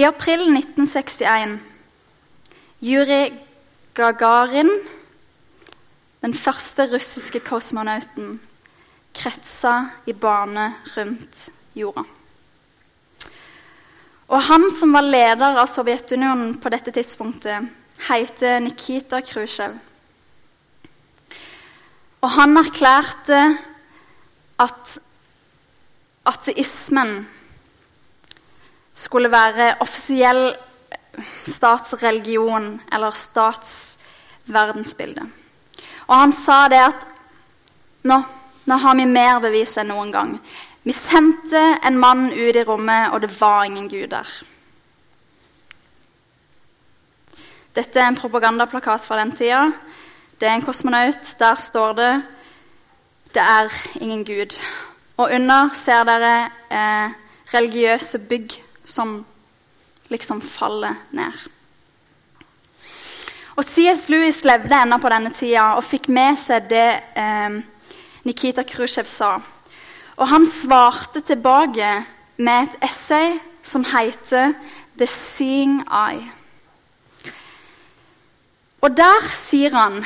I 0.00 0.06
april 0.08 0.46
1961 0.48 1.58
Juri 2.80 3.34
Gagarin, 4.00 4.72
den 6.24 6.38
første 6.40 6.88
russiske 6.94 7.44
kosmonauten, 7.44 8.38
kretsa 9.12 9.74
i 10.08 10.16
bane 10.16 10.70
rundt 10.94 11.50
jorda. 11.76 12.06
Og 14.30 14.38
han 14.46 14.68
som 14.70 14.92
var 14.94 15.02
leder 15.02 15.56
av 15.58 15.66
Sovjetunionen 15.66 16.52
på 16.62 16.70
dette 16.70 16.92
tidspunktet, 16.94 17.66
heter 18.06 18.60
Nikita 18.62 19.18
Khrusjtsjov. 19.26 19.72
Og 22.20 22.28
han 22.36 22.52
erklærte 22.60 23.40
at 24.60 25.00
ateismen 26.30 27.26
skulle 28.94 29.30
være 29.32 29.80
offisiell 29.82 30.54
statsreligion 31.48 32.80
eller 32.92 33.10
statsverdensbilde. 33.16 35.22
Og 36.06 36.14
han 36.14 36.32
sa 36.36 36.68
det 36.70 36.80
at 36.84 37.06
nå, 38.06 38.22
nå 38.68 38.74
har 38.84 38.94
vi 39.00 39.06
mer 39.10 39.40
bevis 39.42 39.76
enn 39.80 39.88
noen 39.90 40.12
gang. 40.14 40.38
Vi 40.82 40.92
sendte 40.92 41.60
en 41.84 41.98
mann 41.98 42.30
ut 42.32 42.56
i 42.56 42.64
rommet, 42.64 43.12
og 43.12 43.20
det 43.20 43.34
var 43.40 43.64
ingen 43.64 43.88
gud 43.88 44.08
der. 44.14 44.28
Dette 47.76 48.00
er 48.00 48.08
en 48.08 48.18
propagandaplakat 48.18 49.04
fra 49.06 49.18
den 49.20 49.30
tida. 49.36 49.70
Det 50.40 50.48
er 50.48 50.56
en 50.56 50.64
kosmonaut. 50.64 51.34
Der 51.38 51.54
står 51.54 51.92
det 51.92 52.22
'Det 53.34 53.42
er 53.42 53.68
ingen 54.00 54.24
Gud'. 54.24 54.58
Og 55.16 55.30
under 55.34 55.68
ser 55.72 56.04
dere 56.04 56.50
eh, 56.70 57.10
religiøse 57.54 58.18
bygg 58.18 58.64
som 58.84 59.26
liksom 60.08 60.42
faller 60.42 60.94
ned. 61.10 61.32
Og 63.56 63.64
C.S. 63.64 64.08
Lewis 64.08 64.44
levde 64.44 64.82
ennå 64.82 64.98
på 64.98 65.08
denne 65.08 65.30
tida 65.30 65.62
og 65.62 65.84
fikk 65.84 66.08
med 66.08 66.36
seg 66.36 66.70
det 66.70 67.00
eh, 67.16 67.60
Nikita 68.24 68.62
Khrusjtsjov 68.62 69.04
sa. 69.04 69.40
Og 70.20 70.28
han 70.28 70.44
svarte 70.46 71.22
tilbake 71.24 72.04
med 72.36 72.66
et 72.66 72.90
essay 72.90 73.38
som 73.62 73.84
heter 73.84 74.52
'The 74.96 75.06
Seeing 75.06 75.80
Eye'. 75.88 76.30
Og 78.80 78.96
der 78.96 79.28
sier 79.28 79.76
han 79.76 80.04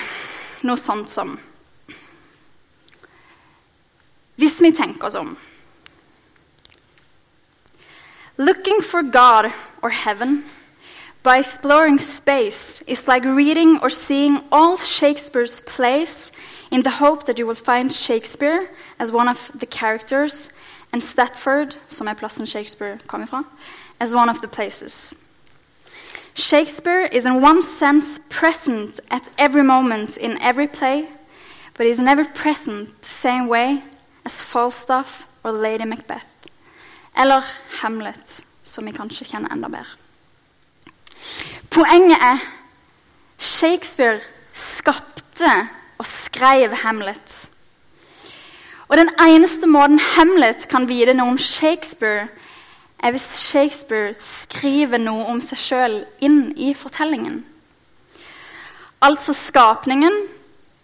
noe 0.63 0.77
sånt 0.77 1.11
som 1.11 1.39
Hvis 4.37 4.61
vi 4.63 4.73
tenker 4.75 5.07
oss 5.07 5.15
om 5.15 5.37
Looking 8.37 8.83
for 8.83 9.03
God 9.03 9.51
or 9.83 9.91
heaven 9.91 10.45
by 11.23 11.39
exploring 11.39 12.01
space 12.01 12.83
is 12.87 13.07
like 13.09 13.25
reading 13.25 13.79
or 13.83 13.89
seeing 13.89 14.41
all 14.51 14.77
Shakespeare's 14.77 15.61
plays 15.61 16.33
in 16.71 16.83
the 16.83 16.91
hope 16.91 17.25
that 17.25 17.39
you 17.39 17.47
will 17.47 17.55
find 17.55 17.93
Shakespeare 17.93 18.69
as 18.99 19.13
one 19.13 19.29
of 19.29 19.51
the 19.59 19.67
characters 19.67 20.51
and 20.93 21.03
Statford, 21.03 21.77
som 21.89 22.09
er 22.09 22.15
plassen 22.15 22.47
Shakespeare 22.47 22.99
kom 23.07 23.27
fra, 23.27 23.45
as 24.01 24.15
one 24.15 24.29
of 24.29 24.41
the 24.41 24.49
places. 24.49 25.15
Shakespeare 26.35 27.09
is 27.13 27.27
in 27.27 27.41
one 27.41 27.63
sense 27.63 28.19
present 28.29 29.01
at 29.11 29.29
every 29.39 29.63
moment 29.63 30.17
in 30.17 30.39
every 30.41 30.67
play, 30.67 31.09
but 31.75 31.87
he's 31.87 32.01
never 32.01 32.25
present 32.25 33.03
the 33.03 33.09
same 33.09 33.49
way 33.49 33.83
as 34.25 34.43
Falstaff 34.43 35.27
or 35.45 35.53
Lady 35.53 35.85
Macbeth. 35.85 36.27
Eller 37.17 37.43
Hamlet, 37.81 38.43
som 38.63 38.87
vi 38.87 38.93
kanskje 38.93 39.25
kjenner 39.25 39.53
enda 39.53 39.69
bedre. 39.69 39.99
Poenget 41.71 42.19
er 42.23 42.39
Shakespeare 43.39 44.21
skapte 44.53 45.69
og 46.05 46.09
skrev 46.09 46.75
Hamlet. 46.85 47.51
Og 48.89 48.97
den 48.97 49.09
eneste 49.21 49.67
måten 49.67 49.99
Hamlet 49.99 50.69
kan 50.69 50.85
vite 50.89 51.15
noe 51.17 51.33
om 51.33 51.39
Shakespeare, 51.41 52.29
er 53.01 53.15
hvis 53.15 53.25
Shakespeare 53.41 54.13
skriver 54.21 55.01
noe 55.01 55.25
om 55.33 55.41
seg 55.41 55.61
sjøl 55.61 55.97
inn 56.21 56.53
i 56.61 56.75
fortellingen. 56.77 57.41
Altså 59.01 59.33
skapningen, 59.33 60.13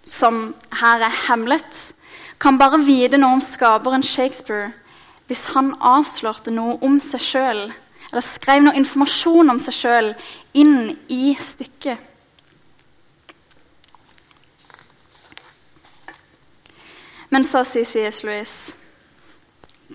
som 0.05 0.55
her 0.81 1.05
er 1.05 1.17
Hamlet, 1.27 1.93
kan 2.41 2.57
bare 2.59 2.81
vite 2.81 3.21
noe 3.21 3.37
om 3.37 3.45
skaperen 3.45 4.03
Shakespeare 4.03 4.73
hvis 5.29 5.51
han 5.53 5.75
avslørte 5.85 6.51
noe 6.51 6.79
om 6.83 6.97
seg 7.05 7.23
sjøl, 7.23 7.67
eller 8.11 8.25
skrev 8.25 8.65
noe 8.65 8.75
informasjon 8.81 9.53
om 9.53 9.61
seg 9.63 9.77
sjøl 9.77 10.15
inn 10.59 10.97
i 11.13 11.37
stykket. 11.39 12.10
Men 17.31 17.47
så 17.47 17.63
sier 17.65 17.87
C.S. 17.87 18.25
Lewis 18.27 18.55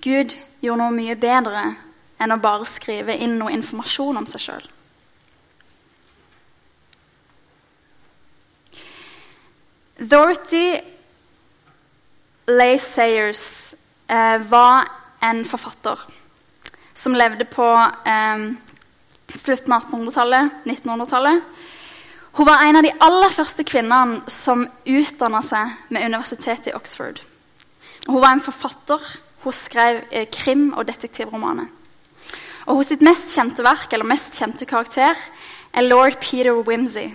Gud 0.02 0.36
gjorde 0.60 0.80
noe 0.80 0.94
mye 0.94 1.16
bedre 1.20 1.62
enn 2.20 2.32
å 2.32 2.40
bare 2.40 2.64
skrive 2.68 3.16
inn 3.16 3.36
noe 3.40 3.52
informasjon 3.52 4.16
om 4.20 4.26
seg 4.28 4.44
sjøl. 4.44 4.66
Dorothy 9.96 10.76
Lay 12.46 12.76
Sayers 12.78 13.74
eh, 14.08 14.36
var 14.48 14.88
en 15.24 15.40
forfatter 15.48 16.02
som 16.96 17.16
levde 17.16 17.46
på 17.48 17.64
eh, 18.04 18.44
slutten 19.32 19.72
av 19.72 19.88
1800-tallet, 19.88 20.60
1900-tallet. 20.68 21.42
Hun 22.36 22.44
var 22.44 22.60
en 22.62 22.76
av 22.76 22.84
de 22.84 22.92
aller 23.00 23.32
første 23.32 23.64
kvinnene 23.64 24.18
som 24.28 24.66
utdanna 24.84 25.38
seg 25.40 25.70
med 25.88 26.04
universitetet 26.04 26.68
i 26.68 26.74
Oxford. 26.76 27.22
Hun 28.04 28.20
var 28.20 28.34
en 28.34 28.42
forfatter. 28.44 29.00
Hun 29.40 29.54
skrev 29.56 30.02
eh, 30.10 30.26
krim- 30.28 30.74
og 30.76 30.84
detektivromaner. 30.84 31.70
Og 32.66 32.80
Hos 32.80 32.90
sitt 32.90 33.04
mest 33.06 33.32
kjente 33.32 33.64
verk, 33.64 33.88
eller 33.88 34.04
mest 34.04 34.36
kjente 34.36 34.68
karakter 34.68 35.16
er 35.72 35.86
lord 35.86 36.18
Peter 36.20 36.52
Wimsey. 36.66 37.14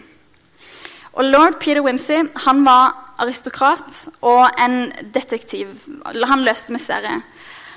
Og 1.13 1.27
Lord 1.27 1.59
Peter 1.61 1.83
Wimsey 1.85 2.23
han 2.47 2.65
var 2.65 3.13
aristokrat 3.21 4.07
og 4.25 4.47
en 4.57 4.89
detektiv. 5.13 5.75
Han 6.25 6.47
løste 6.47 6.73
mysteriet. 6.73 7.21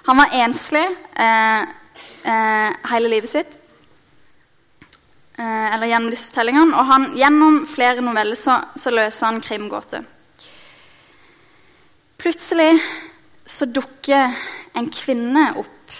Han 0.08 0.16
var 0.16 0.32
enslig 0.46 0.86
eh, 1.20 1.68
eh, 2.24 2.72
hele 2.94 3.12
livet 3.18 3.34
sitt. 3.34 3.58
Eh, 5.38 5.74
eller 5.74 5.86
gjennom 5.86 6.12
disse 6.12 6.30
fortellingene. 6.30 6.76
Og 6.78 6.86
han, 6.86 7.08
gjennom 7.18 7.62
flere 7.66 8.04
noveller 8.04 8.38
så, 8.38 8.60
så 8.78 8.92
løser 8.94 9.26
han 9.26 9.40
krimgåter. 9.42 10.04
Plutselig 12.22 12.78
så 13.46 13.66
dukker 13.66 14.30
en 14.78 14.86
kvinne 14.94 15.48
opp 15.60 15.96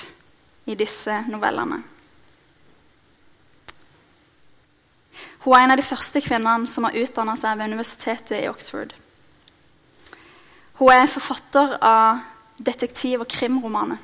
i 0.71 0.77
disse 0.79 1.19
novellene. 1.29 1.83
Hun 5.45 5.53
er 5.53 5.67
en 5.67 5.75
av 5.75 5.77
de 5.77 5.85
første 5.85 6.23
kvinnene 6.25 6.71
som 6.71 6.87
har 6.87 6.97
utdanna 6.97 7.35
seg 7.37 7.59
ved 7.59 7.75
universitetet 7.75 8.39
i 8.39 8.49
Oxford. 8.49 8.95
Hun 10.79 10.95
er 10.95 11.11
forfatter 11.11 11.77
av 11.85 12.23
detektiv- 12.57 13.21
og 13.21 13.29
krimromaner. 13.29 13.99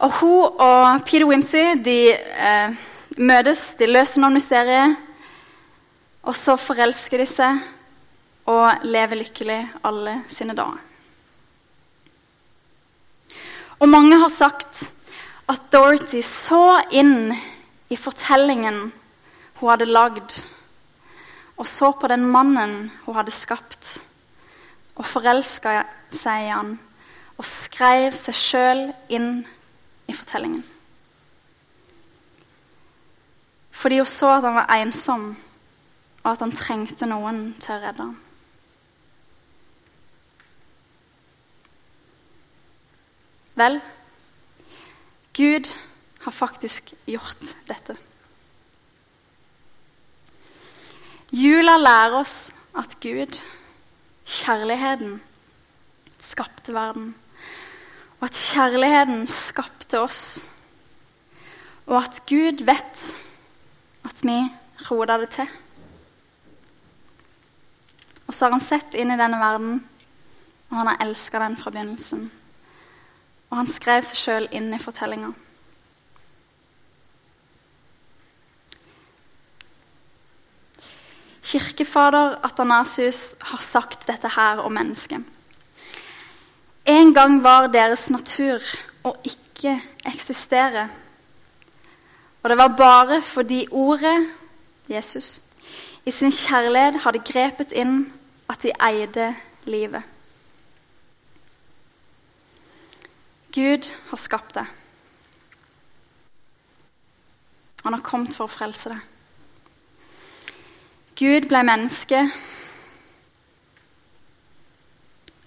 Og 0.00 0.12
Hun 0.16 0.60
og 0.64 1.02
Peter 1.04 1.26
Wimsey 1.28 1.74
de, 1.84 2.12
eh, 2.16 2.72
møtes, 3.20 3.74
de 3.76 3.86
løser 3.86 4.22
noen 4.22 4.38
mysterier. 4.38 4.94
Og 6.24 6.36
så 6.36 6.56
forelsker 6.56 7.20
de 7.20 7.26
seg 7.28 7.60
og 8.48 8.80
lever 8.84 9.20
lykkelig 9.20 9.58
alle 9.84 10.22
sine 10.26 10.56
dager. 10.56 10.80
Og 13.80 13.88
mange 13.88 14.16
har 14.16 14.32
sagt 14.32 14.90
at 15.48 15.68
Dorothy 15.72 16.22
så 16.24 16.80
inn 16.92 17.34
i 17.90 17.96
fortellingen 17.96 18.90
hun 19.60 19.68
hadde 19.68 19.88
lagd, 19.88 20.40
og 21.60 21.68
så 21.68 21.92
på 21.92 22.08
den 22.08 22.24
mannen 22.24 22.90
hun 23.04 23.16
hadde 23.16 23.32
skapt, 23.32 23.98
og 24.96 25.04
forelska 25.04 25.82
seg 26.12 26.46
i 26.46 26.52
han, 26.52 26.76
og 27.36 27.48
skrev 27.48 28.16
seg 28.16 28.36
sjøl 28.36 28.84
inn 29.12 29.32
i 29.44 29.59
fortellingen. 30.16 30.64
Fordi 33.70 33.98
hun 33.98 34.06
så 34.06 34.34
at 34.36 34.44
han 34.44 34.58
var 34.58 34.74
ensom, 34.76 35.30
og 36.22 36.32
at 36.32 36.42
han 36.44 36.52
trengte 36.52 37.08
noen 37.08 37.54
til 37.60 37.76
å 37.76 37.80
redde 37.80 38.04
ham. 38.04 38.18
Vel, 43.60 43.80
Gud 45.36 45.68
har 46.24 46.32
faktisk 46.32 46.92
gjort 47.08 47.56
dette. 47.68 47.96
Jula 51.32 51.76
lærer 51.78 52.18
oss 52.20 52.50
at 52.76 52.96
Gud, 53.00 53.40
kjærligheten, 54.26 55.20
skapte 56.18 56.74
verden. 56.74 57.14
Og 58.20 58.28
at 58.28 58.36
kjærligheten 58.36 59.28
skapte 59.28 59.79
oss. 59.98 60.44
Og 61.86 61.96
at 61.98 62.22
Gud 62.28 62.62
vet 62.64 63.04
at 64.06 64.22
vi 64.22 64.36
roter 64.90 65.24
det 65.24 65.30
til. 65.34 65.50
Og 68.26 68.34
så 68.34 68.46
har 68.46 68.54
han 68.54 68.62
sett 68.62 68.94
inn 68.94 69.10
i 69.10 69.18
denne 69.18 69.40
verden, 69.40 69.80
og 70.70 70.76
han 70.78 70.86
har 70.92 71.00
elska 71.02 71.40
den 71.42 71.56
fra 71.58 71.72
begynnelsen. 71.74 72.28
Og 73.50 73.56
han 73.58 73.66
skrev 73.66 74.04
seg 74.06 74.20
sjøl 74.20 74.46
inn 74.54 74.70
i 74.70 74.78
fortellinga. 74.78 75.32
Kirkefader 81.50 82.36
Atanasius 82.46 83.34
har 83.50 83.58
sagt 83.58 84.06
dette 84.06 84.30
her 84.36 84.62
om 84.62 84.78
mennesket. 84.78 85.26
En 86.86 87.14
gang 87.14 87.40
var 87.42 87.66
deres 87.74 88.06
natur 88.14 88.62
å 89.02 89.16
ikke 89.26 89.49
eksistere. 90.06 90.88
Og 92.42 92.50
det 92.50 92.56
var 92.56 92.76
bare 92.76 93.22
fordi 93.22 93.66
ordet, 93.70 94.30
Jesus, 94.88 95.40
i 96.06 96.10
sin 96.10 96.32
kjærlighet 96.32 97.00
hadde 97.04 97.22
grepet 97.32 97.72
inn 97.72 98.12
at 98.48 98.62
de 98.62 98.72
eide 98.80 99.36
livet. 99.64 100.02
Gud 103.52 103.90
har 104.10 104.16
skapt 104.16 104.54
deg. 104.54 104.66
Han 107.84 107.92
har 107.92 108.04
kommet 108.04 108.36
for 108.36 108.46
å 108.46 108.52
frelse 108.52 108.92
deg. 108.92 109.00
Gud 111.20 111.48
ble 111.48 111.60
menneske, 111.66 112.20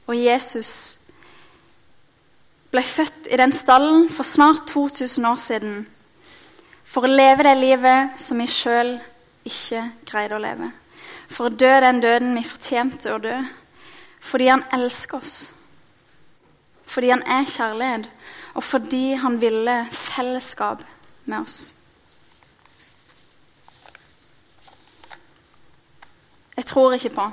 og 0.08 0.17
Jesus 0.19 1.02
ble 2.73 2.83
født 2.83 3.27
i 3.29 3.38
den 3.38 3.53
stallen 3.53 4.07
for 4.09 4.25
snart 4.25 4.65
2000 4.67 5.25
år 5.29 5.39
siden 5.39 5.75
for 6.83 7.05
å 7.05 7.12
leve 7.12 7.45
det 7.45 7.57
livet 7.57 8.21
som 8.21 8.41
vi 8.41 8.47
sjøl 8.49 8.95
ikke 9.45 9.83
greide 10.09 10.38
å 10.38 10.41
leve. 10.41 10.69
For 11.29 11.49
å 11.49 11.53
dø 11.53 11.71
den 11.81 12.01
døden 12.01 12.33
vi 12.38 12.45
fortjente 12.45 13.13
å 13.13 13.21
dø. 13.21 13.35
Fordi 14.23 14.48
han 14.52 14.65
elsker 14.73 15.21
oss 15.21 15.35
fordi 16.93 17.10
han 17.10 17.23
er 17.25 17.48
kjærlighet, 17.50 18.10
og 18.54 18.63
fordi 18.63 19.15
han 19.17 19.39
ville 19.41 19.87
fellesskap 19.91 20.83
med 21.25 21.39
oss. 21.39 21.73
Jeg 26.58 26.65
tror 26.65 26.93
ikke 26.93 27.10
på 27.10 27.25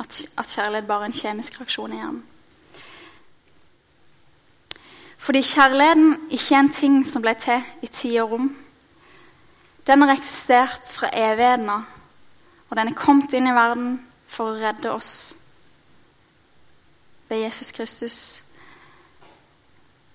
at, 0.00 0.26
at 0.36 0.46
kjærlighet 0.52 0.86
bare 0.86 1.00
er 1.00 1.04
en 1.08 1.16
kjemisk 1.16 1.56
reaksjon 1.60 1.92
i 1.92 1.96
hjernen. 1.96 2.33
Fordi 5.24 5.40
kjærligheten 5.40 6.28
ikke 6.30 6.54
er 6.54 6.58
en 6.60 6.68
ting 6.68 6.96
som 7.06 7.22
ble 7.24 7.32
til 7.40 7.62
i 7.82 7.88
tid 7.88 8.18
og 8.20 8.34
rom. 8.34 8.50
Den 9.86 10.02
har 10.02 10.12
eksistert 10.12 10.90
fra 10.92 11.08
evigheten 11.16 11.70
av, 11.72 11.86
og 12.68 12.76
den 12.76 12.90
er 12.90 12.98
kommet 12.98 13.32
inn 13.32 13.48
i 13.48 13.54
verden 13.56 13.94
for 14.28 14.52
å 14.52 14.58
redde 14.60 14.92
oss 14.92 15.12
ved 17.28 17.40
Jesus 17.40 17.72
Kristus 17.72 18.18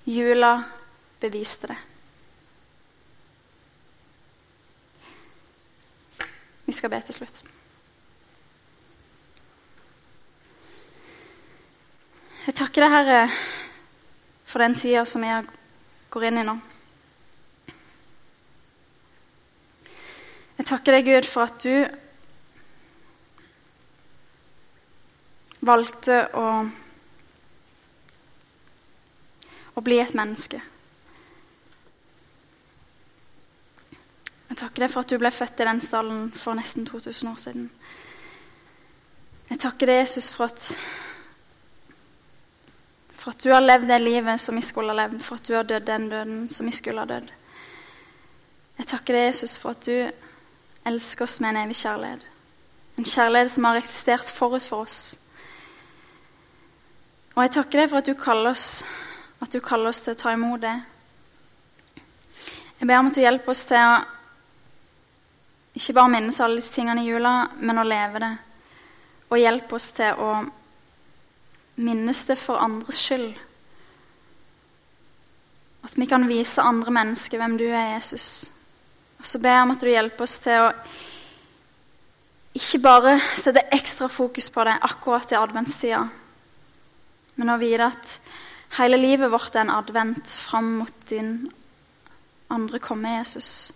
Jula 0.05 0.63
beviste 1.21 1.71
det. 1.71 1.77
Vi 6.65 6.73
skal 6.73 6.93
be 6.93 7.01
til 7.05 7.17
slutt. 7.17 7.41
Jeg 12.45 12.57
takker 12.61 12.85
deg, 12.85 12.93
Herre, 12.93 13.23
for 14.49 14.63
den 14.63 14.73
tida 14.73 15.05
som 15.05 15.23
jeg 15.25 15.45
går 16.09 16.29
inn 16.29 16.41
i 16.41 16.45
nå. 16.47 16.55
Jeg 20.57 20.67
takker 20.67 20.97
deg, 20.97 21.05
Gud, 21.07 21.27
for 21.29 21.45
at 21.45 21.61
du 21.63 21.75
valgte 25.69 26.17
å, 26.35 26.47
å 29.77 29.83
bli 29.85 30.01
et 30.01 30.15
menneske. 30.17 30.59
Jeg 34.49 34.57
takker 34.57 34.83
deg 34.83 34.91
for 34.91 35.05
at 35.05 35.13
du 35.13 35.19
ble 35.21 35.31
født 35.31 35.61
i 35.61 35.69
den 35.69 35.81
stallen 35.85 36.25
for 36.35 36.57
nesten 36.57 36.89
2000 36.89 37.29
år 37.29 37.39
siden. 37.39 37.69
Jeg 39.49 39.61
takker 39.61 39.89
deg, 39.89 40.01
Jesus, 40.03 40.27
for 40.33 40.49
at, 40.49 40.73
for 43.19 43.35
at 43.35 43.43
du 43.43 43.51
har 43.51 43.63
levd 43.63 43.89
det 43.91 43.99
livet 44.01 44.39
som 44.39 44.55
vi 44.55 44.63
skulle 44.63 44.93
ha 44.93 45.01
levd, 45.01 45.19
for 45.23 45.35
at 45.35 45.47
du 45.47 45.55
har 45.57 45.67
dødd 45.67 45.87
den 45.87 46.09
døden 46.09 46.41
som 46.49 46.67
vi 46.69 46.71
skulle 46.75 47.03
ha 47.03 47.09
dødd. 47.09 47.31
Jeg 48.79 48.87
takker 48.87 49.15
deg, 49.15 49.25
Jesus, 49.27 49.57
for 49.59 49.75
at 49.75 49.83
du 49.83 50.87
elsker 50.87 51.25
oss 51.25 51.39
med 51.43 51.51
en 51.51 51.65
evig 51.65 51.75
kjærlighet. 51.81 52.21
En 52.97 53.07
kjærlighet 53.07 53.51
som 53.51 53.67
har 53.67 53.79
eksistert 53.79 54.31
forut 54.31 54.63
for 54.63 54.87
oss. 54.87 55.17
Og 57.35 57.43
jeg 57.43 57.51
takker 57.57 57.81
deg 57.81 57.89
for 57.91 57.99
at 57.99 58.07
du 58.07 58.15
kaller 58.19 58.53
oss, 58.53 58.85
at 59.43 59.51
du 59.51 59.59
kaller 59.63 59.91
oss 59.91 60.01
til 60.05 60.15
å 60.15 60.19
ta 60.19 60.31
imot 60.35 60.63
det. 60.63 60.77
Jeg 62.79 62.87
ber 62.87 63.01
om 63.01 63.11
at 63.11 63.19
du 63.19 63.21
hjelper 63.21 63.51
oss 63.51 63.65
til 63.67 63.83
å 63.83 63.99
ikke 65.75 65.95
bare 65.99 66.11
minnes 66.15 66.39
alle 66.39 66.59
disse 66.59 66.71
tingene 66.73 67.03
i 67.03 67.11
jula, 67.11 67.33
men 67.59 67.79
å 67.79 67.87
leve 67.87 68.23
det. 68.23 68.31
Og 69.29 69.39
hjelpe 69.43 69.75
oss 69.75 69.91
til 69.99 70.23
å 70.23 70.31
minnes 71.79 72.23
det 72.27 72.37
for 72.39 72.59
andres 72.61 72.99
skyld. 72.99 73.31
At 75.87 75.95
vi 75.95 76.07
kan 76.09 76.27
vise 76.27 76.61
andre 76.61 76.91
mennesker 76.91 77.39
hvem 77.39 77.55
du 77.59 77.65
er, 77.69 77.95
Jesus. 77.95 78.51
Og 79.19 79.27
så 79.27 79.39
ber 79.39 79.55
jeg 79.55 79.65
om 79.65 79.73
at 79.75 79.83
du 79.83 79.91
hjelper 79.91 80.25
oss 80.25 80.35
til 80.43 80.65
å 80.65 80.73
ikke 82.59 82.81
bare 82.83 83.15
sette 83.37 83.67
ekstra 83.71 84.09
fokus 84.11 84.49
på 84.51 84.65
det 84.67 84.75
akkurat 84.83 85.31
i 85.31 85.37
adventstida, 85.39 86.03
men 87.39 87.51
å 87.53 87.59
vite 87.61 87.87
at 87.87 88.15
hele 88.79 88.97
livet 88.99 89.31
vårt 89.31 89.55
er 89.55 89.63
en 89.63 89.75
advent 89.77 90.33
fram 90.35 90.73
mot 90.81 90.95
din 91.07 91.45
andre 92.51 92.81
komme, 92.83 93.19
Jesus 93.21 93.69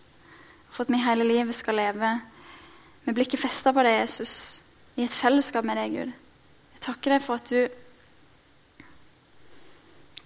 for 0.74 0.84
at 0.84 0.92
vi 0.92 0.98
hele 0.98 1.26
livet 1.28 1.56
skal 1.56 1.78
leve 1.78 2.10
med 3.04 3.16
blikket 3.16 3.42
festa 3.42 3.74
på 3.74 3.84
deg, 3.86 4.00
Jesus, 4.02 4.64
i 4.98 5.06
et 5.06 5.14
fellesskap 5.14 5.66
med 5.68 5.78
deg, 5.78 5.98
Gud. 5.98 6.14
Jeg 6.74 6.84
takker 6.88 7.14
deg 7.14 7.24
for 7.24 7.42
at 7.42 7.52
du 7.52 7.83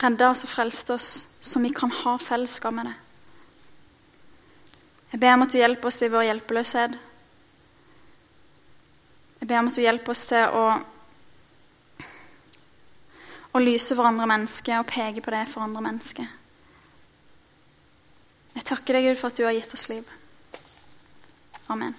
redda 0.02 0.30
oss 0.32 0.46
og 0.46 0.52
frelste 0.52 0.96
oss, 0.98 1.10
så 1.42 1.60
vi 1.64 1.72
kan 1.74 1.92
ha 2.04 2.18
fellesskap 2.22 2.76
med 2.76 2.90
deg. 2.92 3.04
Jeg 5.14 5.22
ber 5.24 5.34
om 5.34 5.46
at 5.46 5.54
du 5.54 5.58
hjelper 5.58 5.90
oss 5.90 6.02
i 6.04 6.12
vår 6.12 6.28
hjelpeløshet. 6.28 6.98
Jeg 9.40 9.50
ber 9.50 9.62
om 9.62 9.70
at 9.70 9.78
du 9.78 9.82
hjelper 9.82 10.14
oss 10.14 10.26
til 10.30 10.58
å, 10.60 10.66
å 13.56 13.64
lyse 13.64 13.96
for 13.96 14.10
andre 14.10 14.28
mennesker 14.30 14.82
og 14.82 14.90
peke 14.92 15.24
på 15.24 15.34
det 15.34 15.46
for 15.50 15.66
andre 15.66 15.86
mennesker. 15.88 16.28
Jeg 18.58 18.66
takker 18.66 18.98
deg, 18.98 19.12
Gud, 19.12 19.20
for 19.22 19.32
at 19.32 19.40
du 19.40 19.46
har 19.46 19.56
gitt 19.56 19.74
oss 19.78 19.88
liv. 19.92 20.06
Amen. 21.72 21.96